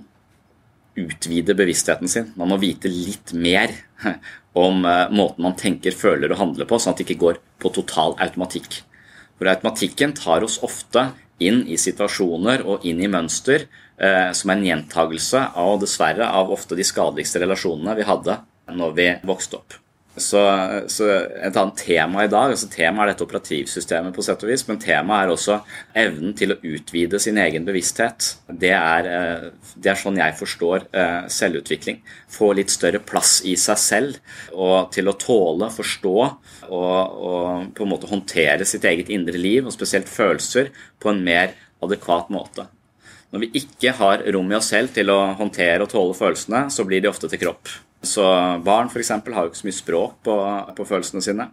[1.00, 2.34] utvide bevisstheten sin.
[2.36, 3.72] Man må vite litt mer
[4.53, 7.71] om uh, måten man tenker, føler og handler på, sånn at det ikke går på
[7.73, 8.83] total automatikk.
[9.39, 11.09] For automatikken tar oss ofte
[11.41, 13.65] inn i situasjoner og inn i mønster
[13.97, 18.37] eh, som en gjentagelse av dessverre av ofte de skadeligste relasjonene vi hadde
[18.71, 19.83] når vi vokste opp.
[20.15, 20.39] Så,
[20.93, 21.08] så,
[21.41, 24.78] Et annet tema i dag altså Temaet er dette operativsystemet, på sett og vis, men
[24.82, 25.56] temaet er også
[25.97, 28.28] evnen til å utvide sin egen bevissthet.
[28.45, 32.04] Det er, eh, det er sånn jeg forstår eh, selvutvikling.
[32.30, 34.19] Få litt større plass i seg selv
[34.54, 39.65] og til å tåle, forstå og, og på en måte håndtere sitt eget indre liv,
[39.65, 40.69] og spesielt følelser,
[41.02, 42.67] på en mer adekvat måte.
[43.34, 46.86] Når vi ikke har rom i oss selv til å håndtere og tåle følelsene, så
[46.86, 47.73] blir de ofte til kropp.
[48.03, 48.23] Så
[48.63, 49.09] barn f.eks.
[49.09, 50.37] har jo ikke så mye språk på,
[50.75, 51.47] på følelsene sine.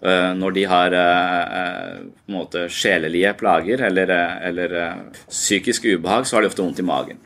[0.00, 4.12] Eh, når de har eh, en måte sjelelige plager eller,
[4.48, 7.20] eller eh, psykisk ubehag, så har de ofte vondt i magen.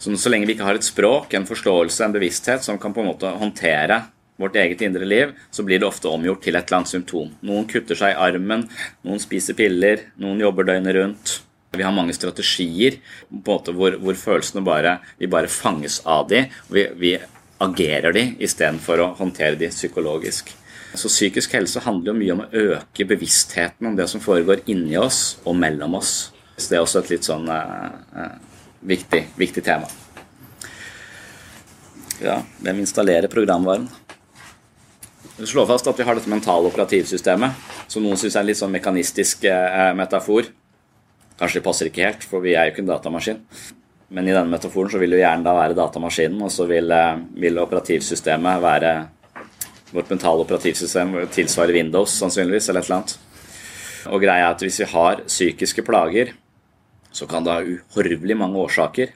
[0.00, 3.04] Så, så lenge vi ikke har et språk, en forståelse, en bevissthet som kan på
[3.04, 4.02] en måte håndtere
[4.40, 7.30] vårt eget indre liv, så blir det ofte omgjort til et eller annet symptom.
[7.46, 8.64] Noen kutter seg i armen,
[9.06, 11.34] noen spiser piller, noen jobber døgnet rundt.
[11.70, 12.98] Vi har mange strategier
[13.30, 17.12] hvor, hvor, følelsene bare, vi bare fanges av de, vi, vi
[17.62, 20.50] agerer de istedenfor å håndtere de psykologisk.
[20.94, 24.98] Så psykisk helse handler jo mye om å øke bevisstheten om det som foregår inni
[24.98, 26.32] oss og mellom oss.
[26.56, 28.38] Så det er også et litt sånn eh, eh,
[28.90, 29.86] viktig, viktig tema.
[32.20, 33.86] Ja, hvem installerer programvaren?
[35.38, 38.58] Vi slår fast at vi har dette mentale operativsystemet, som noen syns er en litt
[38.58, 40.50] sånn mekanistisk eh, metafor.
[41.40, 43.38] Kanskje det passer ikke helt, for vi er jo ikke en datamaskin.
[44.10, 47.22] Men i denne metaforen så vil jo hjernen da være datamaskinen, og så vil, eh,
[47.40, 48.92] vil operativsystemet være
[49.90, 53.16] Vårt mentale operativsystem tilsvarer Windows sannsynligvis, eller et eller annet.
[54.06, 56.30] Og greia er at hvis vi har psykiske plager,
[57.10, 59.10] så kan det ha uhorvelig mange årsaker.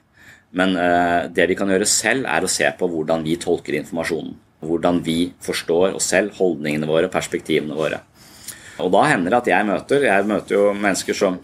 [0.50, 4.34] Men eh, det vi kan gjøre selv, er å se på hvordan vi tolker informasjonen.
[4.64, 8.00] Hvordan vi forstår oss selv, holdningene våre, perspektivene våre.
[8.82, 11.36] Og da hender det at jeg møter Jeg møter jo mennesker som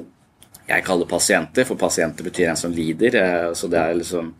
[0.70, 3.16] jeg kaller pasienter, for pasienter betyr en som lider.
[3.18, 4.34] Eh, så det er liksom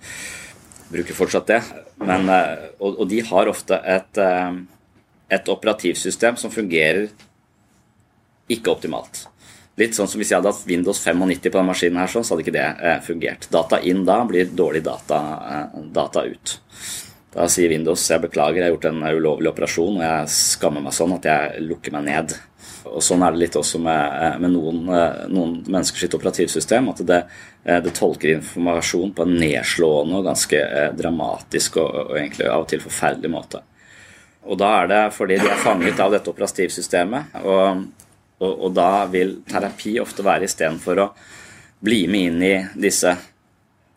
[0.91, 1.61] Bruker fortsatt det.
[2.03, 4.57] Men, eh, og, og de har ofte et, eh,
[5.31, 7.13] et operativsystem som fungerer
[8.51, 9.29] ikke optimalt.
[9.79, 12.43] Litt sånn som Hvis jeg hadde hatt Windows 95 på den maskinen, her, så hadde
[12.43, 13.47] ikke det fungert.
[13.55, 15.21] Data inn da blir dårlig data,
[15.95, 16.57] data, ut.
[17.31, 20.97] Da sier Windows jeg beklager, jeg har gjort en ulovlig operasjon og jeg skammer meg
[20.99, 22.35] sånn at jeg lukker meg ned.
[22.89, 26.89] Og Sånn er det litt også med, eh, med noen, eh, noen menneskers operativsystem.
[26.89, 27.25] At det,
[27.65, 30.61] eh, det, tolker informasjon på en nedslående og ganske
[30.97, 33.63] dramatisk og, og egentlig av og til forferdelig måte.
[34.47, 37.43] Og da er det fordi de er fanget av dette operativsystemet.
[37.45, 37.85] Og,
[38.41, 41.11] og, og da vil terapi ofte være istedenfor å
[41.85, 42.55] bli med inn i
[42.89, 43.17] disse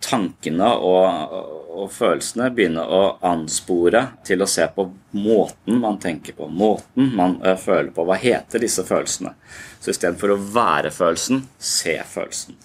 [0.03, 1.37] tankene og,
[1.73, 7.39] og, følelsene, begynne å anspore til å se på måten man tenker på, måten man
[7.45, 8.05] uh, føler på.
[8.07, 9.33] Hva heter disse følelsene?
[9.79, 12.59] Så istedenfor å være følelsen, se følelsen.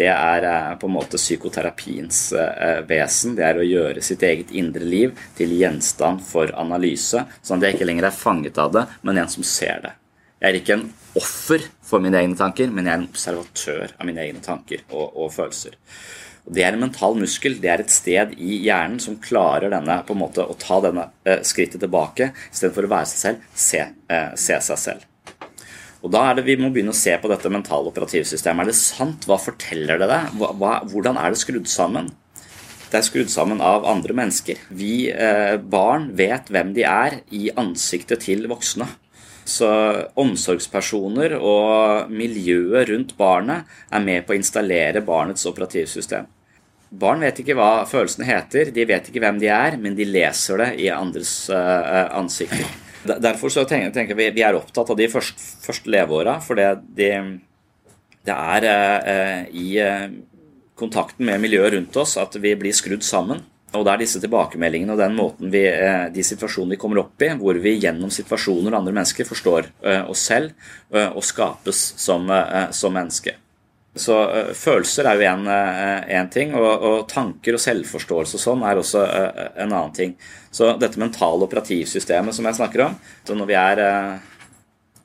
[0.00, 3.36] Det er uh, på en måte psykoterapiens uh, vesen.
[3.38, 7.78] Det er å gjøre sitt eget indre liv til gjenstand for analyse, sånn at jeg
[7.78, 9.96] ikke lenger er fanget av det, men en som ser det.
[10.40, 10.86] Jeg er ikke en
[11.20, 15.10] offer for mine egne tanker, men jeg er en observatør av mine egne tanker og,
[15.12, 15.74] og følelser.
[16.44, 17.58] Det er en mental muskel.
[17.60, 21.10] Det er et sted i hjernen som klarer denne, på en måte, å ta denne
[21.24, 25.06] eh, skrittet tilbake istedenfor å være seg selv, se, eh, se, seg selv.
[26.00, 28.64] Og da er det Vi må begynne å se på dette mentale operativsystemet.
[28.64, 29.26] Er det sant?
[29.28, 30.40] Hva forteller det deg?
[30.40, 32.08] Hva, hvordan er det skrudd sammen?
[32.90, 34.64] Det er skrudd sammen av andre mennesker.
[34.74, 38.88] Vi eh, barn vet hvem de er i ansiktet til voksne.
[39.48, 39.68] Så
[40.20, 46.28] omsorgspersoner og miljøet rundt barnet er med på å installere barnets operativsystem.
[46.90, 50.58] Barn vet ikke hva følelsene heter, de vet ikke hvem de er, men de leser
[50.58, 52.66] det i andres uh, ansikter.
[53.06, 57.12] Derfor så tenker, vi vi er opptatt av de første, første leveåra, for det, de,
[58.26, 59.70] det er uh, i
[60.80, 63.44] kontakten med miljøet rundt oss at vi blir skrudd sammen.
[63.70, 67.22] Og det er disse tilbakemeldingene og den måten vi, eh, de situasjonene vi kommer opp
[67.22, 70.50] i, hvor vi gjennom situasjoner og andre mennesker forstår eh, oss selv
[70.90, 72.26] eh, og skapes som,
[72.74, 73.36] som menneske.
[73.94, 74.14] Så
[74.54, 75.54] følelser er jo
[76.14, 80.12] én ting, og, og, tanker og selvforståelse og sånn er også en annen ting.
[80.54, 82.94] Så dette mentale operativsystemet som jeg snakker om,
[83.34, 83.82] når vi er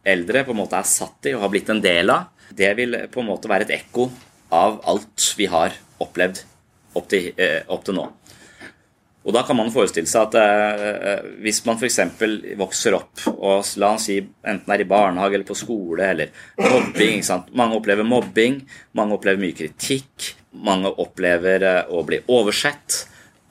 [0.05, 2.99] eldre, på en måte er satt i og har blitt en del av, det vil
[3.09, 4.05] på en måte være et ekko
[4.53, 5.73] av alt vi har
[6.05, 6.45] opplevd
[6.93, 7.33] opp til,
[7.65, 8.05] opp til nå.
[9.25, 11.97] Og da kan man forestille seg at eh, hvis man f.eks.
[12.59, 16.29] vokser opp og la oss si enten er i barnehage eller på skole eller
[16.61, 17.25] mobbing
[17.57, 18.59] Mange opplever mobbing,
[18.93, 23.01] mange opplever mye kritikk, mange opplever eh, å bli oversett.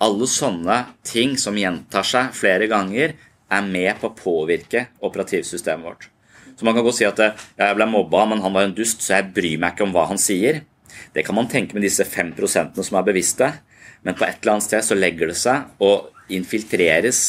[0.04, 3.16] Alle sånne ting som gjentar seg flere ganger,
[3.50, 6.08] er med på å påvirke operativsystemet vårt.
[6.54, 9.02] Så man kan godt si at eh, jeg ble mobba, men han var en dust,
[9.02, 10.62] så jeg bryr meg ikke om hva han sier.
[11.14, 13.50] Det kan man tenke med disse fem prosentene som er bevisste.
[14.04, 17.24] Men på et eller annet sted så legger det seg og infiltreres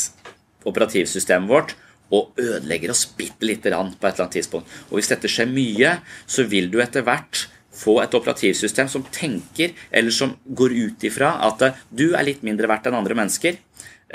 [0.66, 1.76] operativsystemet vårt
[2.14, 4.72] og ødelegger oss bitte lite grann på et eller annet tidspunkt.
[4.90, 5.98] Og hvis dette skjer mye,
[6.28, 11.34] så vil du etter hvert få et operativsystem som tenker, eller som går ut ifra
[11.48, 13.58] at du er litt mindre verdt enn andre mennesker.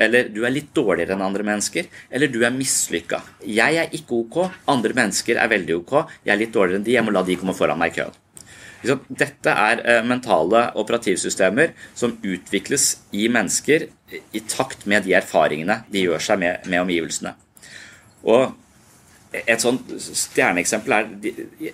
[0.00, 1.90] Eller du er litt dårligere enn andre mennesker.
[2.14, 3.20] Eller du er mislykka.
[3.44, 4.38] Jeg er ikke ok,
[4.70, 5.94] andre mennesker er veldig ok.
[6.24, 8.20] Jeg er litt dårligere enn de, jeg må la de komme foran meg i køen.
[8.82, 13.86] Dette er eh, mentale operativsystemer som utvikles i mennesker
[14.32, 17.34] i takt med de erfaringene de gjør seg med, med omgivelsene.
[18.28, 18.50] Og
[19.30, 21.04] et sånt stjerneeksempel er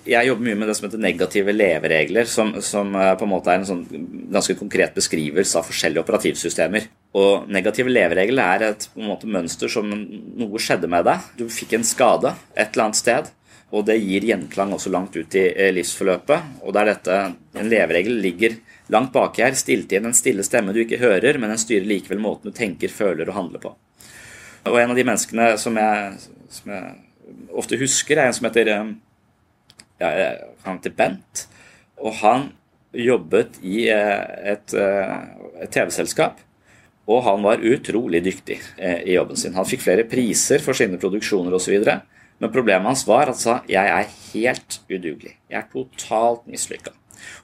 [0.04, 3.52] Jeg jobber mye med det som heter negative leveregler, som, som eh, på en måte
[3.52, 3.86] er en sånn
[4.34, 6.90] ganske konkret beskrivelse av forskjellige operativsystemer.
[7.16, 11.30] Og Negative leveregler er et måte mønster som noe skjedde med deg.
[11.38, 13.32] Du fikk en skade et eller annet sted.
[13.74, 16.62] Og det gir gjenklang også langt ut i eh, livsforløpet.
[16.62, 17.16] Og der dette,
[17.58, 18.54] en leveregel ligger
[18.94, 22.22] langt baki her, stilt igjen en stille stemme du ikke hører, men den styrer likevel
[22.22, 23.74] måten du tenker, føler og handler på.
[24.70, 26.22] Og en av de menneskene som jeg
[26.56, 26.94] som jeg
[27.58, 28.94] ofte husker, er en som heter eh,
[29.98, 30.10] ja,
[30.62, 31.46] Han heter Bent.
[31.98, 32.50] Og han
[32.96, 36.38] jobbet i et, et TV-selskap.
[37.10, 39.54] Og han var utrolig dyktig i jobben sin.
[39.58, 41.76] Han fikk flere priser for sine produksjoner osv.
[42.42, 45.36] Men problemet hans var at han sa jeg er helt udugelig.
[45.48, 46.92] Jeg er totalt mislykka.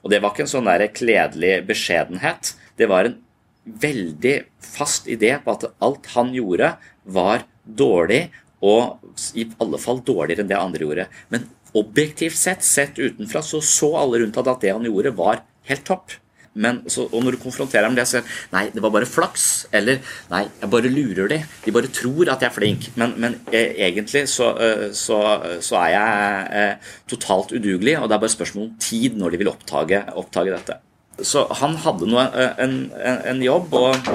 [0.03, 2.53] Og det var ikke en sånn der kledelig beskjedenhet.
[2.77, 3.17] Det var en
[3.63, 6.73] veldig fast idé på at alt han gjorde,
[7.03, 8.27] var dårlig,
[8.63, 8.99] og
[9.35, 11.07] i alle fall dårligere enn det andre gjorde.
[11.33, 15.85] Men objektivt sett, sett utenfra, så så alle rundt at det han gjorde, var helt
[15.87, 16.15] topp.
[16.53, 19.09] Men så, og når du konfronterer dem med det, så sier nei, det var bare
[19.09, 19.47] flaks.
[19.73, 20.01] Eller
[20.31, 21.39] nei, jeg bare lurer de.
[21.65, 22.89] De bare tror at jeg er flink.
[22.99, 25.19] Men, men eh, egentlig så, eh, så,
[25.65, 29.41] så, er jeg eh, totalt udugelig, og det er bare spørsmål om tid når de
[29.41, 30.77] vil oppdage dette.
[31.21, 34.11] Så han hadde noe, eh, en, en, en jobb, og,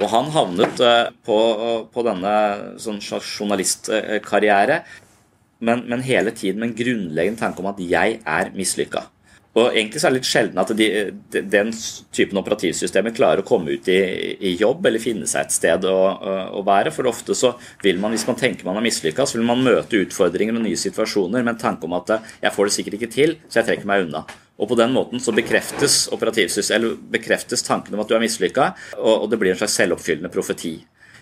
[0.00, 1.38] og, han havnet eh, på,
[1.94, 2.34] på denne
[2.82, 4.82] sånn journalistkarriere,
[5.60, 9.04] men, men hele tiden med en grunnleggende tanke om at jeg er mislykka.
[9.58, 10.86] Og egentlig så er det litt sjelden at de,
[11.34, 11.72] de, den
[12.14, 13.98] typen operativsystemer klarer å komme ut i,
[14.38, 15.96] i, jobb eller finne seg et sted å,
[16.54, 16.92] å, være.
[16.94, 20.04] For ofte så vil man, hvis man tenker man har mislykka, så vil man møte
[20.04, 23.34] utfordringer og nye situasjoner med en tanke om at jeg får det sikkert ikke til,
[23.48, 24.22] så jeg trekker meg unna.
[24.60, 26.04] Og på den måten så bekreftes,
[27.10, 28.70] bekreftes tanken om at du er mislykka,
[29.00, 30.76] og, og det blir en slags selvoppfyllende profeti.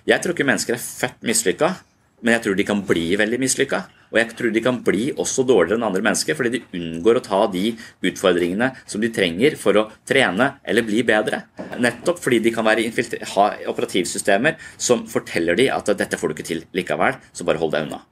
[0.09, 1.73] Jeg tror ikke mennesker er født mislykka,
[2.21, 3.87] men jeg tror de kan bli veldig mislykka.
[4.13, 7.25] Og jeg tror de kan bli også dårligere enn andre mennesker, fordi de unngår å
[7.25, 7.73] ta de
[8.09, 11.43] utfordringene som de trenger for å trene eller bli bedre.
[11.79, 16.65] Nettopp fordi de kan ha operativsystemer som forteller de at 'dette får du ikke til
[16.73, 18.05] likevel, så bare hold deg unna'.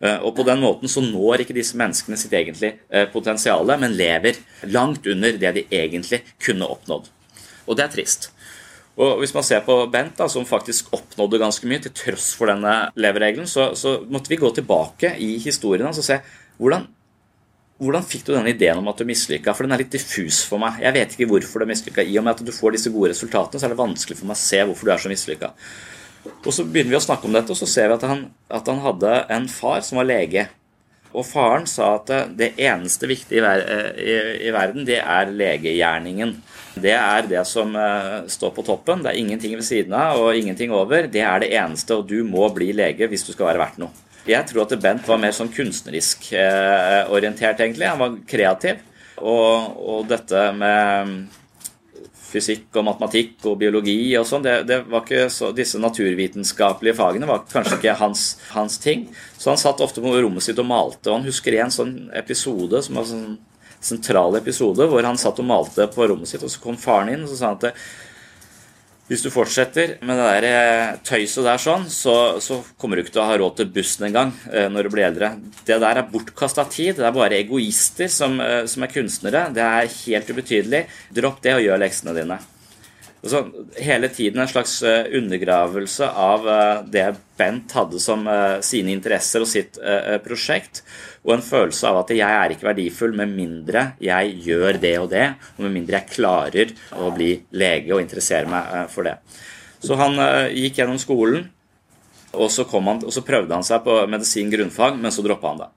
[0.00, 2.78] Eh, og På den måten så når ikke disse menneskene sitt egentlige
[3.12, 4.36] potensiale, potensial, men lever
[4.70, 7.08] langt under det de egentlig kunne oppnådd.
[7.66, 8.30] Og det er trist.
[8.98, 12.50] Og Hvis man ser på Bent, da, som faktisk oppnådde ganske mye til tross for
[12.50, 16.16] denne leveregelen, så, så måtte vi gå tilbake i historien og se
[16.58, 16.88] hvordan,
[17.78, 19.54] hvordan fikk du denne ideen om at du mislykka?
[19.54, 20.80] For den er litt diffus for meg.
[20.82, 22.02] Jeg vet ikke hvorfor du mislykka.
[22.02, 24.34] I og med at du får disse gode resultatene, så er det vanskelig for meg
[24.34, 25.52] å se hvorfor du er så mislykka.
[26.42, 28.66] Og så begynner vi å snakke om dette, og så ser vi at han, at
[28.66, 30.48] han hadde en far som var lege.
[31.16, 36.34] Og faren sa at det eneste viktige i, verden, det er legegjerningen.
[36.78, 39.02] Det er det som eh, står på toppen.
[39.02, 41.08] Det er ingenting ved siden av og ingenting over.
[41.10, 44.04] Det er det eneste, og du må bli lege hvis du skal være verdt noe.
[44.28, 47.88] Jeg tror at Bent var mer sånn kunstnerisk eh, orientert, egentlig.
[47.88, 48.84] Han var kreativ.
[49.18, 51.14] Og, og dette med
[52.28, 54.44] fysikk og matematikk og biologi og sånn.
[54.44, 59.06] Det, var ikke disse naturvitenskapelige fagene var kanskje ikke hans, hans, ting.
[59.38, 61.08] Så han satt ofte på rommet sitt og malte.
[61.08, 63.38] Og han husker en sånn episode som var en sånn
[63.80, 67.20] sentral episode hvor han satt og malte på rommet sitt, og så kom faren inn
[67.22, 67.82] og så sa han at
[69.08, 73.14] hvis du fortsetter med det der eh, tøyset der sånn, så, så, kommer du ikke
[73.14, 75.30] til å ha råd til bussen engang eh, når du blir eldre.
[75.64, 76.98] Det der er bortkasta tid.
[76.98, 79.46] Det er bare egoister som, eh, som, er kunstnere.
[79.56, 80.84] Det er helt ubetydelig.
[81.16, 82.38] Dropp det og gjør leksene dine.
[83.18, 83.40] Så,
[83.82, 86.44] hele tiden en slags undergravelse av
[86.86, 87.08] det
[87.38, 88.22] Bent hadde som
[88.62, 89.78] sine interesser og sitt
[90.22, 90.84] prosjekt
[91.28, 95.10] og en følelse av at jeg er ikke verdifull med mindre jeg gjør det og
[95.12, 99.18] det, og med mindre jeg klarer å bli lege og interessere meg eh, for det.
[99.84, 101.50] Så han eh, gikk gjennom skolen,
[102.32, 105.62] og så, han, og så prøvde han seg på medisin grunnfag, men så droppa han
[105.64, 105.68] det.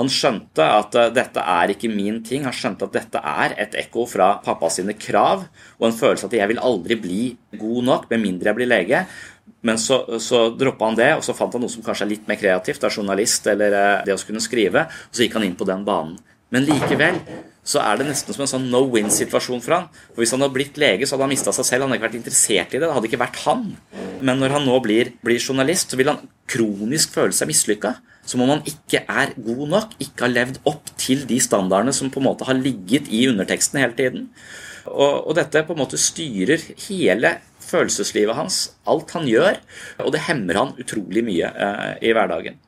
[0.00, 2.46] Han skjønte at uh, dette er ikke min ting.
[2.48, 5.44] Han skjønte at dette er et ekko fra pappa sine krav
[5.78, 7.20] og en følelse at jeg vil aldri bli
[7.60, 9.04] god nok med mindre jeg blir lege.
[9.66, 12.28] Men så, så droppa han det, og så fant han noe som kanskje er litt
[12.30, 15.58] mer kreativt, er journalist eller eh, det å kunne skrive, og så gikk han inn
[15.58, 16.16] på den banen.
[16.50, 17.20] Men likevel
[17.70, 19.88] så er det nesten som en sånn no win-situasjon for han.
[20.14, 21.84] For Hvis han hadde blitt lege, så hadde han mista seg selv.
[21.84, 22.86] Han hadde ikke vært interessert i det.
[22.86, 23.66] Det hadde ikke vært han.
[24.24, 27.92] Men når han nå blir, blir journalist, så vil han kronisk føle seg mislykka.
[28.30, 32.12] Som om han ikke er god nok, ikke har levd opp til de standardene som
[32.12, 34.28] på en måte har ligget i underteksten hele tiden.
[34.86, 37.36] Og, og dette på en måte styrer hele
[37.70, 39.58] følelseslivet hans, alt han gjør,
[40.02, 42.58] og det hemmer han utrolig mye eh, i hverdagen.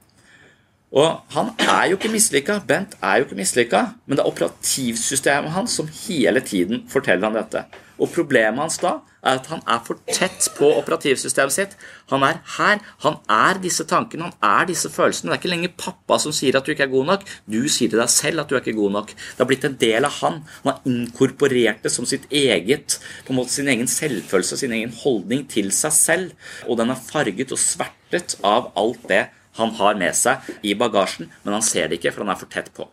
[0.93, 2.59] Og han er jo ikke mislykka.
[2.69, 7.39] Bent er jo ikke mislykka, men det er operativsystemet hans som hele tiden forteller han
[7.39, 7.65] dette.
[7.97, 11.75] Og problemet hans da er at han er for tett på operativsystemet sitt.
[12.11, 12.81] Han er her.
[13.05, 15.31] Han er disse tankene, han er disse følelsene.
[15.31, 17.27] Det er ikke lenger pappa som sier at du ikke er god nok.
[17.47, 19.13] Du sier til deg selv at du er ikke god nok.
[19.15, 20.41] Det har blitt en del av han.
[20.65, 24.95] Han har inkorporert det som sitt eget, på en måte sin egen selvfølelse, sin egen
[25.05, 26.51] holdning til seg selv.
[26.67, 29.25] Og den er farget og svertet av alt det
[29.59, 32.51] han har med seg i bagasjen, men han ser det ikke, for han er for
[32.53, 32.89] tett på.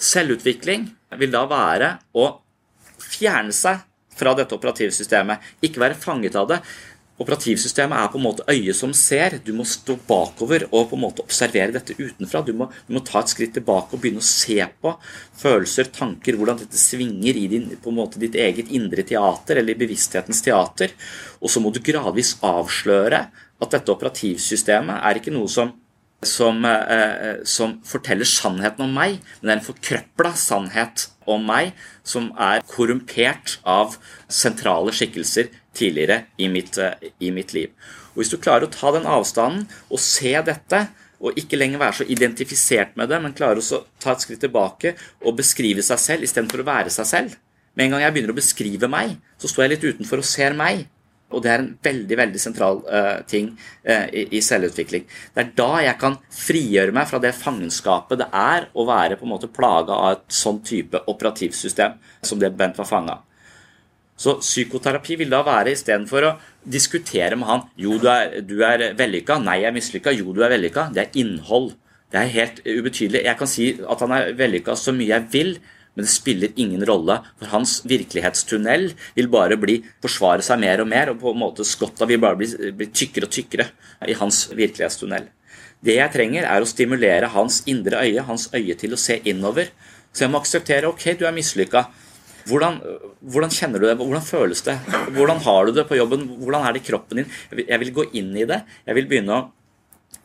[0.00, 0.88] Selvutvikling
[1.20, 2.26] vil da være å
[3.00, 3.84] fjerne seg
[4.20, 5.52] fra dette operativsystemet.
[5.64, 6.60] Ikke være fanget av det.
[7.20, 9.34] Operativsystemet er på en måte øyet som ser.
[9.44, 12.40] Du må stå bakover og på en måte observere dette utenfra.
[12.46, 14.94] Du må, du må ta et skritt tilbake og begynne å se på
[15.42, 19.76] følelser, tanker, hvordan dette svinger i din, på en måte ditt eget indre teater, eller
[19.76, 20.96] i bevissthetens teater.
[21.44, 23.26] Og så må du gradvis avsløre
[23.60, 25.74] at dette operativsystemet er ikke noe som
[26.22, 31.72] som, eh, som, forteller sannheten om meg, men det er en forkrøpla sannhet om meg
[32.04, 33.96] som er korrumpert av
[34.28, 37.70] sentrale skikkelser tidligere i mitt, eh, i mitt liv.
[38.12, 40.88] Og Hvis du klarer å ta den avstanden og se dette,
[41.20, 44.94] og ikke lenger være så identifisert med det, men klarer å ta et skritt tilbake
[45.20, 47.36] og beskrive seg selv istedenfor å være seg selv
[47.76, 50.56] Med en gang jeg begynner å beskrive meg, så står jeg litt utenfor og ser
[50.58, 50.88] meg.
[51.30, 53.52] Og det er en veldig veldig sentral uh, ting
[53.86, 55.06] uh, i, i, selvutvikling.
[55.34, 59.26] Det er da jeg kan frigjøre meg fra det fangenskapet det er å være på
[59.28, 63.20] en måte plaga av et sånn type operativsystem som det Bent var fanga.
[64.20, 66.34] Så psykoterapi vil da være istedenfor å
[66.68, 69.38] diskutere med han Jo, du er, du er vellykka.
[69.40, 70.12] Nei, jeg er mislykka.
[70.12, 70.90] Jo, du er vellykka.
[70.92, 71.70] Det er innhold.
[72.12, 73.22] Det er helt ubetydelig.
[73.24, 75.54] Jeg kan si at han er vellykka så mye jeg vil,
[75.94, 77.18] men det spiller ingen rolle.
[77.40, 81.66] For hans virkelighetstunnel vil bare bli forsvare seg mer og mer, og på en måte
[81.66, 83.70] skotta vil bare bli, bli tykkere og tykkere
[84.08, 85.28] i hans virkelighetstunnel.
[85.80, 89.72] Det jeg trenger, er å stimulere hans indre øye, hans øye til å se innover.
[90.12, 91.86] Så jeg må akseptere ok, du er mislykka.
[92.48, 92.78] Hvordan,
[93.20, 93.96] hvordan, kjenner du det?
[94.00, 94.76] Hvordan føles det?
[95.16, 96.26] Hvordan har du det på jobben?
[96.40, 97.32] Hvordan er det i kroppen din?
[97.62, 98.62] Jeg vil gå inn i det.
[98.86, 99.48] Jeg vil begynne å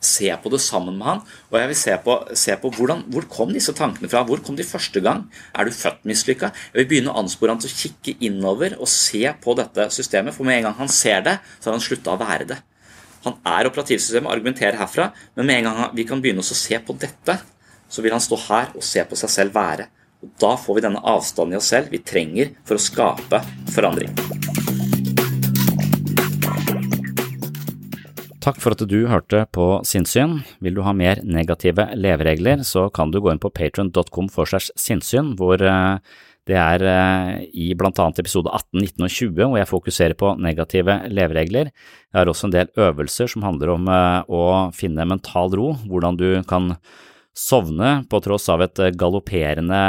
[0.06, 1.24] se på det sammen med han.
[1.52, 4.24] Og jeg vil se på, se på hvordan, hvor kom disse tankene fra?
[4.28, 5.26] Hvor kom de første gang?
[5.58, 6.52] Er du født mislykka?
[6.72, 10.38] Jeg vil begynne å anspore han til å kikke innover og se på dette systemet.
[10.38, 12.62] For med en gang han ser det, så har han slutta å være det.
[13.26, 16.96] Han er operativsystemet argumenterer herfra, men med en gang vi kan begynne å se på
[17.02, 17.40] dette,
[17.90, 19.90] så vil han stå her og se på seg selv være.
[20.22, 23.42] Og Da får vi denne avstanden i oss selv vi trenger for å skape
[23.74, 24.14] forandring.
[28.46, 30.36] Takk for at du hørte på Sinnssyn.
[30.62, 34.68] Vil du ha mer negative leveregler, så kan du gå inn på patron.com for segs
[34.78, 35.98] sinnssyn, hvor eh,
[36.46, 40.36] det er eh, i blant annet episode 18, 19 og 20 hvor jeg fokuserer på
[40.38, 41.74] negative leveregler.
[41.74, 44.44] Jeg har også en del øvelser som handler om eh, å
[44.78, 46.76] finne mental ro, hvordan du kan
[47.34, 49.82] sovne på tross av et galopperende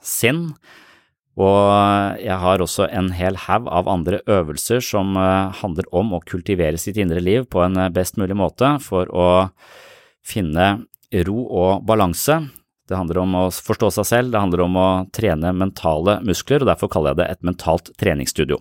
[0.00, 0.46] sinn.
[1.36, 6.22] Og jeg har også en hel haug av andre øvelser som eh, handler om å
[6.24, 9.28] kultivere sitt indre liv på en best mulig måte for å
[10.26, 10.86] finne
[11.26, 12.40] ro og balanse.
[12.86, 16.70] Det handler om å forstå seg selv, det handler om å trene mentale muskler, og
[16.70, 18.60] derfor kaller jeg det et mentalt treningsstudio.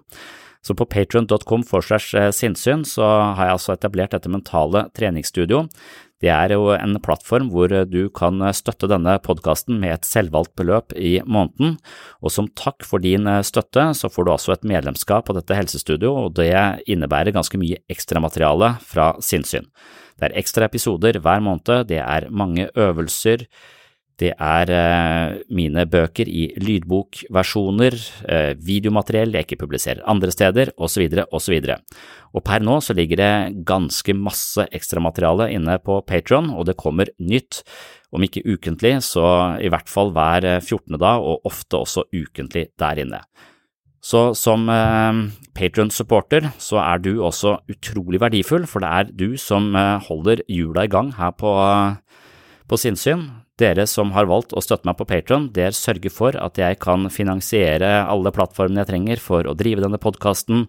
[0.66, 3.06] Så på patrion.com for eh, sinnssyn så
[3.38, 5.68] har jeg altså etablert dette mentale treningsstudio.
[6.26, 10.96] Det er jo en plattform hvor du kan støtte denne podkasten med et selvvalgt beløp
[10.98, 11.76] i måneden,
[12.26, 16.32] og som takk for din støtte så får du altså et medlemskap på dette helsestudioet,
[16.32, 16.50] og det
[16.90, 19.70] innebærer ganske mye ekstramateriale fra sinnssyn.
[20.18, 23.46] Det er ekstra episoder hver måned, det er mange øvelser,
[24.22, 27.98] det er eh, mine bøker i lydbokversjoner,
[28.32, 31.04] eh, videomateriell jeg ikke publiserer andre steder, osv.,
[31.36, 31.56] osv.
[32.36, 37.12] Og per nå så ligger det ganske masse ekstramateriale inne på Patron, og det kommer
[37.20, 37.64] nytt,
[38.16, 39.26] om ikke ukentlig, så
[39.60, 40.96] i hvert fall hver 14.
[40.96, 43.20] dag, og ofte også ukentlig der inne.
[44.06, 45.24] Så som eh,
[45.58, 50.86] Patron-supporter så er du også utrolig verdifull, for det er du som eh, holder hjula
[50.86, 51.52] i gang her på,
[52.70, 53.26] på sinnssyn.
[53.56, 57.08] Dere som har valgt å støtte meg på Patron, dere sørger for at jeg kan
[57.08, 60.66] finansiere alle plattformene jeg trenger for å drive denne podkasten,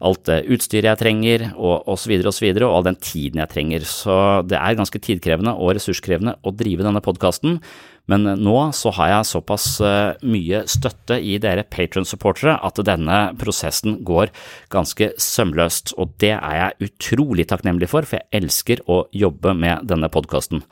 [0.00, 3.52] alt det utstyret jeg trenger, og osv., og, så videre, og all den tiden jeg
[3.52, 3.84] trenger.
[3.88, 4.16] Så
[4.48, 7.60] det er ganske tidkrevende og ressurskrevende å drive denne podkasten,
[8.08, 14.00] men nå så har jeg såpass eh, mye støtte i dere Patron-supportere at denne prosessen
[14.06, 14.32] går
[14.72, 19.90] ganske sømløst, og det er jeg utrolig takknemlig for, for jeg elsker å jobbe med
[19.90, 20.64] denne podkasten.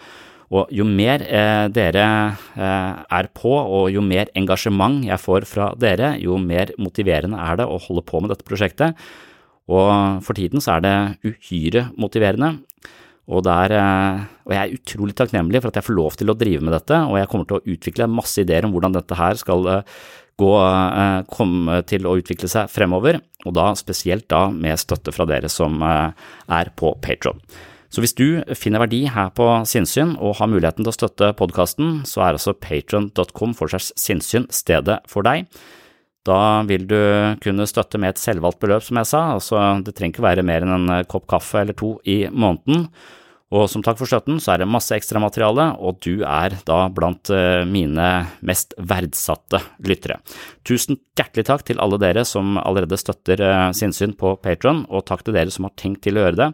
[0.55, 2.07] Og jo mer eh, dere
[2.55, 7.59] eh, er på, og jo mer engasjement jeg får fra dere, jo mer motiverende er
[7.59, 8.94] det å holde på med dette prosjektet.
[9.72, 12.59] Og for tiden så er det uhyre motiverende.
[13.24, 16.36] Og, der, eh, og, jeg er utrolig takknemlig for at jeg får lov til å
[16.36, 19.40] drive med dette, og jeg kommer til å utvikle masse ideer om hvordan dette her
[19.40, 19.94] skal eh,
[20.40, 25.24] gå, eh, komme til å utvikle seg fremover, og da spesielt da med støtte fra
[25.28, 27.40] dere som er på Patron.
[27.95, 32.01] Så hvis du finner verdi her på Sinnsyn og har muligheten til å støtte podkasten,
[32.09, 35.47] så er altså patron.com for segs sinnssyn stedet for deg.
[36.26, 36.99] Da vil du
[37.45, 40.64] kunne støtte med et selvvalgt beløp, som jeg sa, altså det trenger ikke være mer
[40.64, 42.88] enn en kopp kaffe eller to i måneden.
[43.55, 47.30] Og som takk for støtten så er det masse ekstramateriale, og du er da blant
[47.30, 48.09] eh, mine
[48.42, 50.16] mest verdsatte lyttere.
[50.66, 55.22] Tusen hjertelig takk til alle dere som allerede støtter eh, Sinnsyn på Patron, og takk
[55.22, 56.51] til dere som har tenkt til å gjøre det.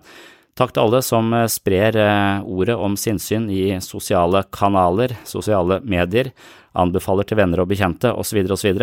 [0.58, 1.98] Takk til alle som eh, sprer
[2.42, 6.32] ordet om sinnssyn i sosiale kanaler, sosiale medier,
[6.78, 8.42] anbefaler til venner og bekjente osv.
[8.50, 8.82] osv.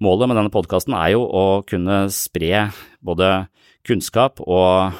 [0.00, 2.70] Målet med denne podkasten er jo å kunne spre
[3.04, 3.30] både
[3.86, 4.96] kunnskap og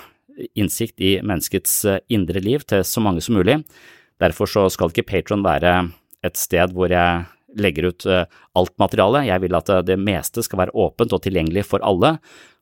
[0.56, 3.60] innsikt i menneskets eh, indre liv til så mange som mulig.
[4.20, 5.74] Derfor så skal ikke Patron være
[6.26, 7.24] et sted hvor jeg
[7.60, 9.28] legger ut eh, alt materialet.
[9.30, 12.18] Jeg vil at det meste skal være åpent og tilgjengelig for alle,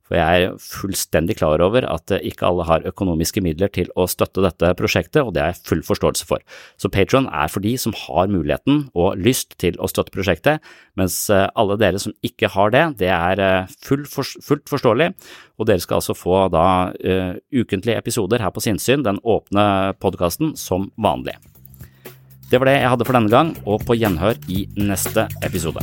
[0.08, 4.42] for jeg er fullstendig klar over at ikke alle har økonomiske midler til å støtte
[4.44, 6.44] dette prosjektet, og det har jeg full forståelse for.
[6.80, 10.64] Så Patron er for de som har muligheten og lyst til å støtte prosjektet,
[10.98, 15.12] mens eh, alle dere som ikke har det, det er eh, fullt forståelig,
[15.58, 20.54] og dere skal altså få da uh, ukentlige episoder her på Sinnsyn, den åpne podkasten,
[20.54, 21.34] som vanlig.
[22.48, 25.82] Det var det jeg hadde for denne gang, og på gjenhør i neste episode.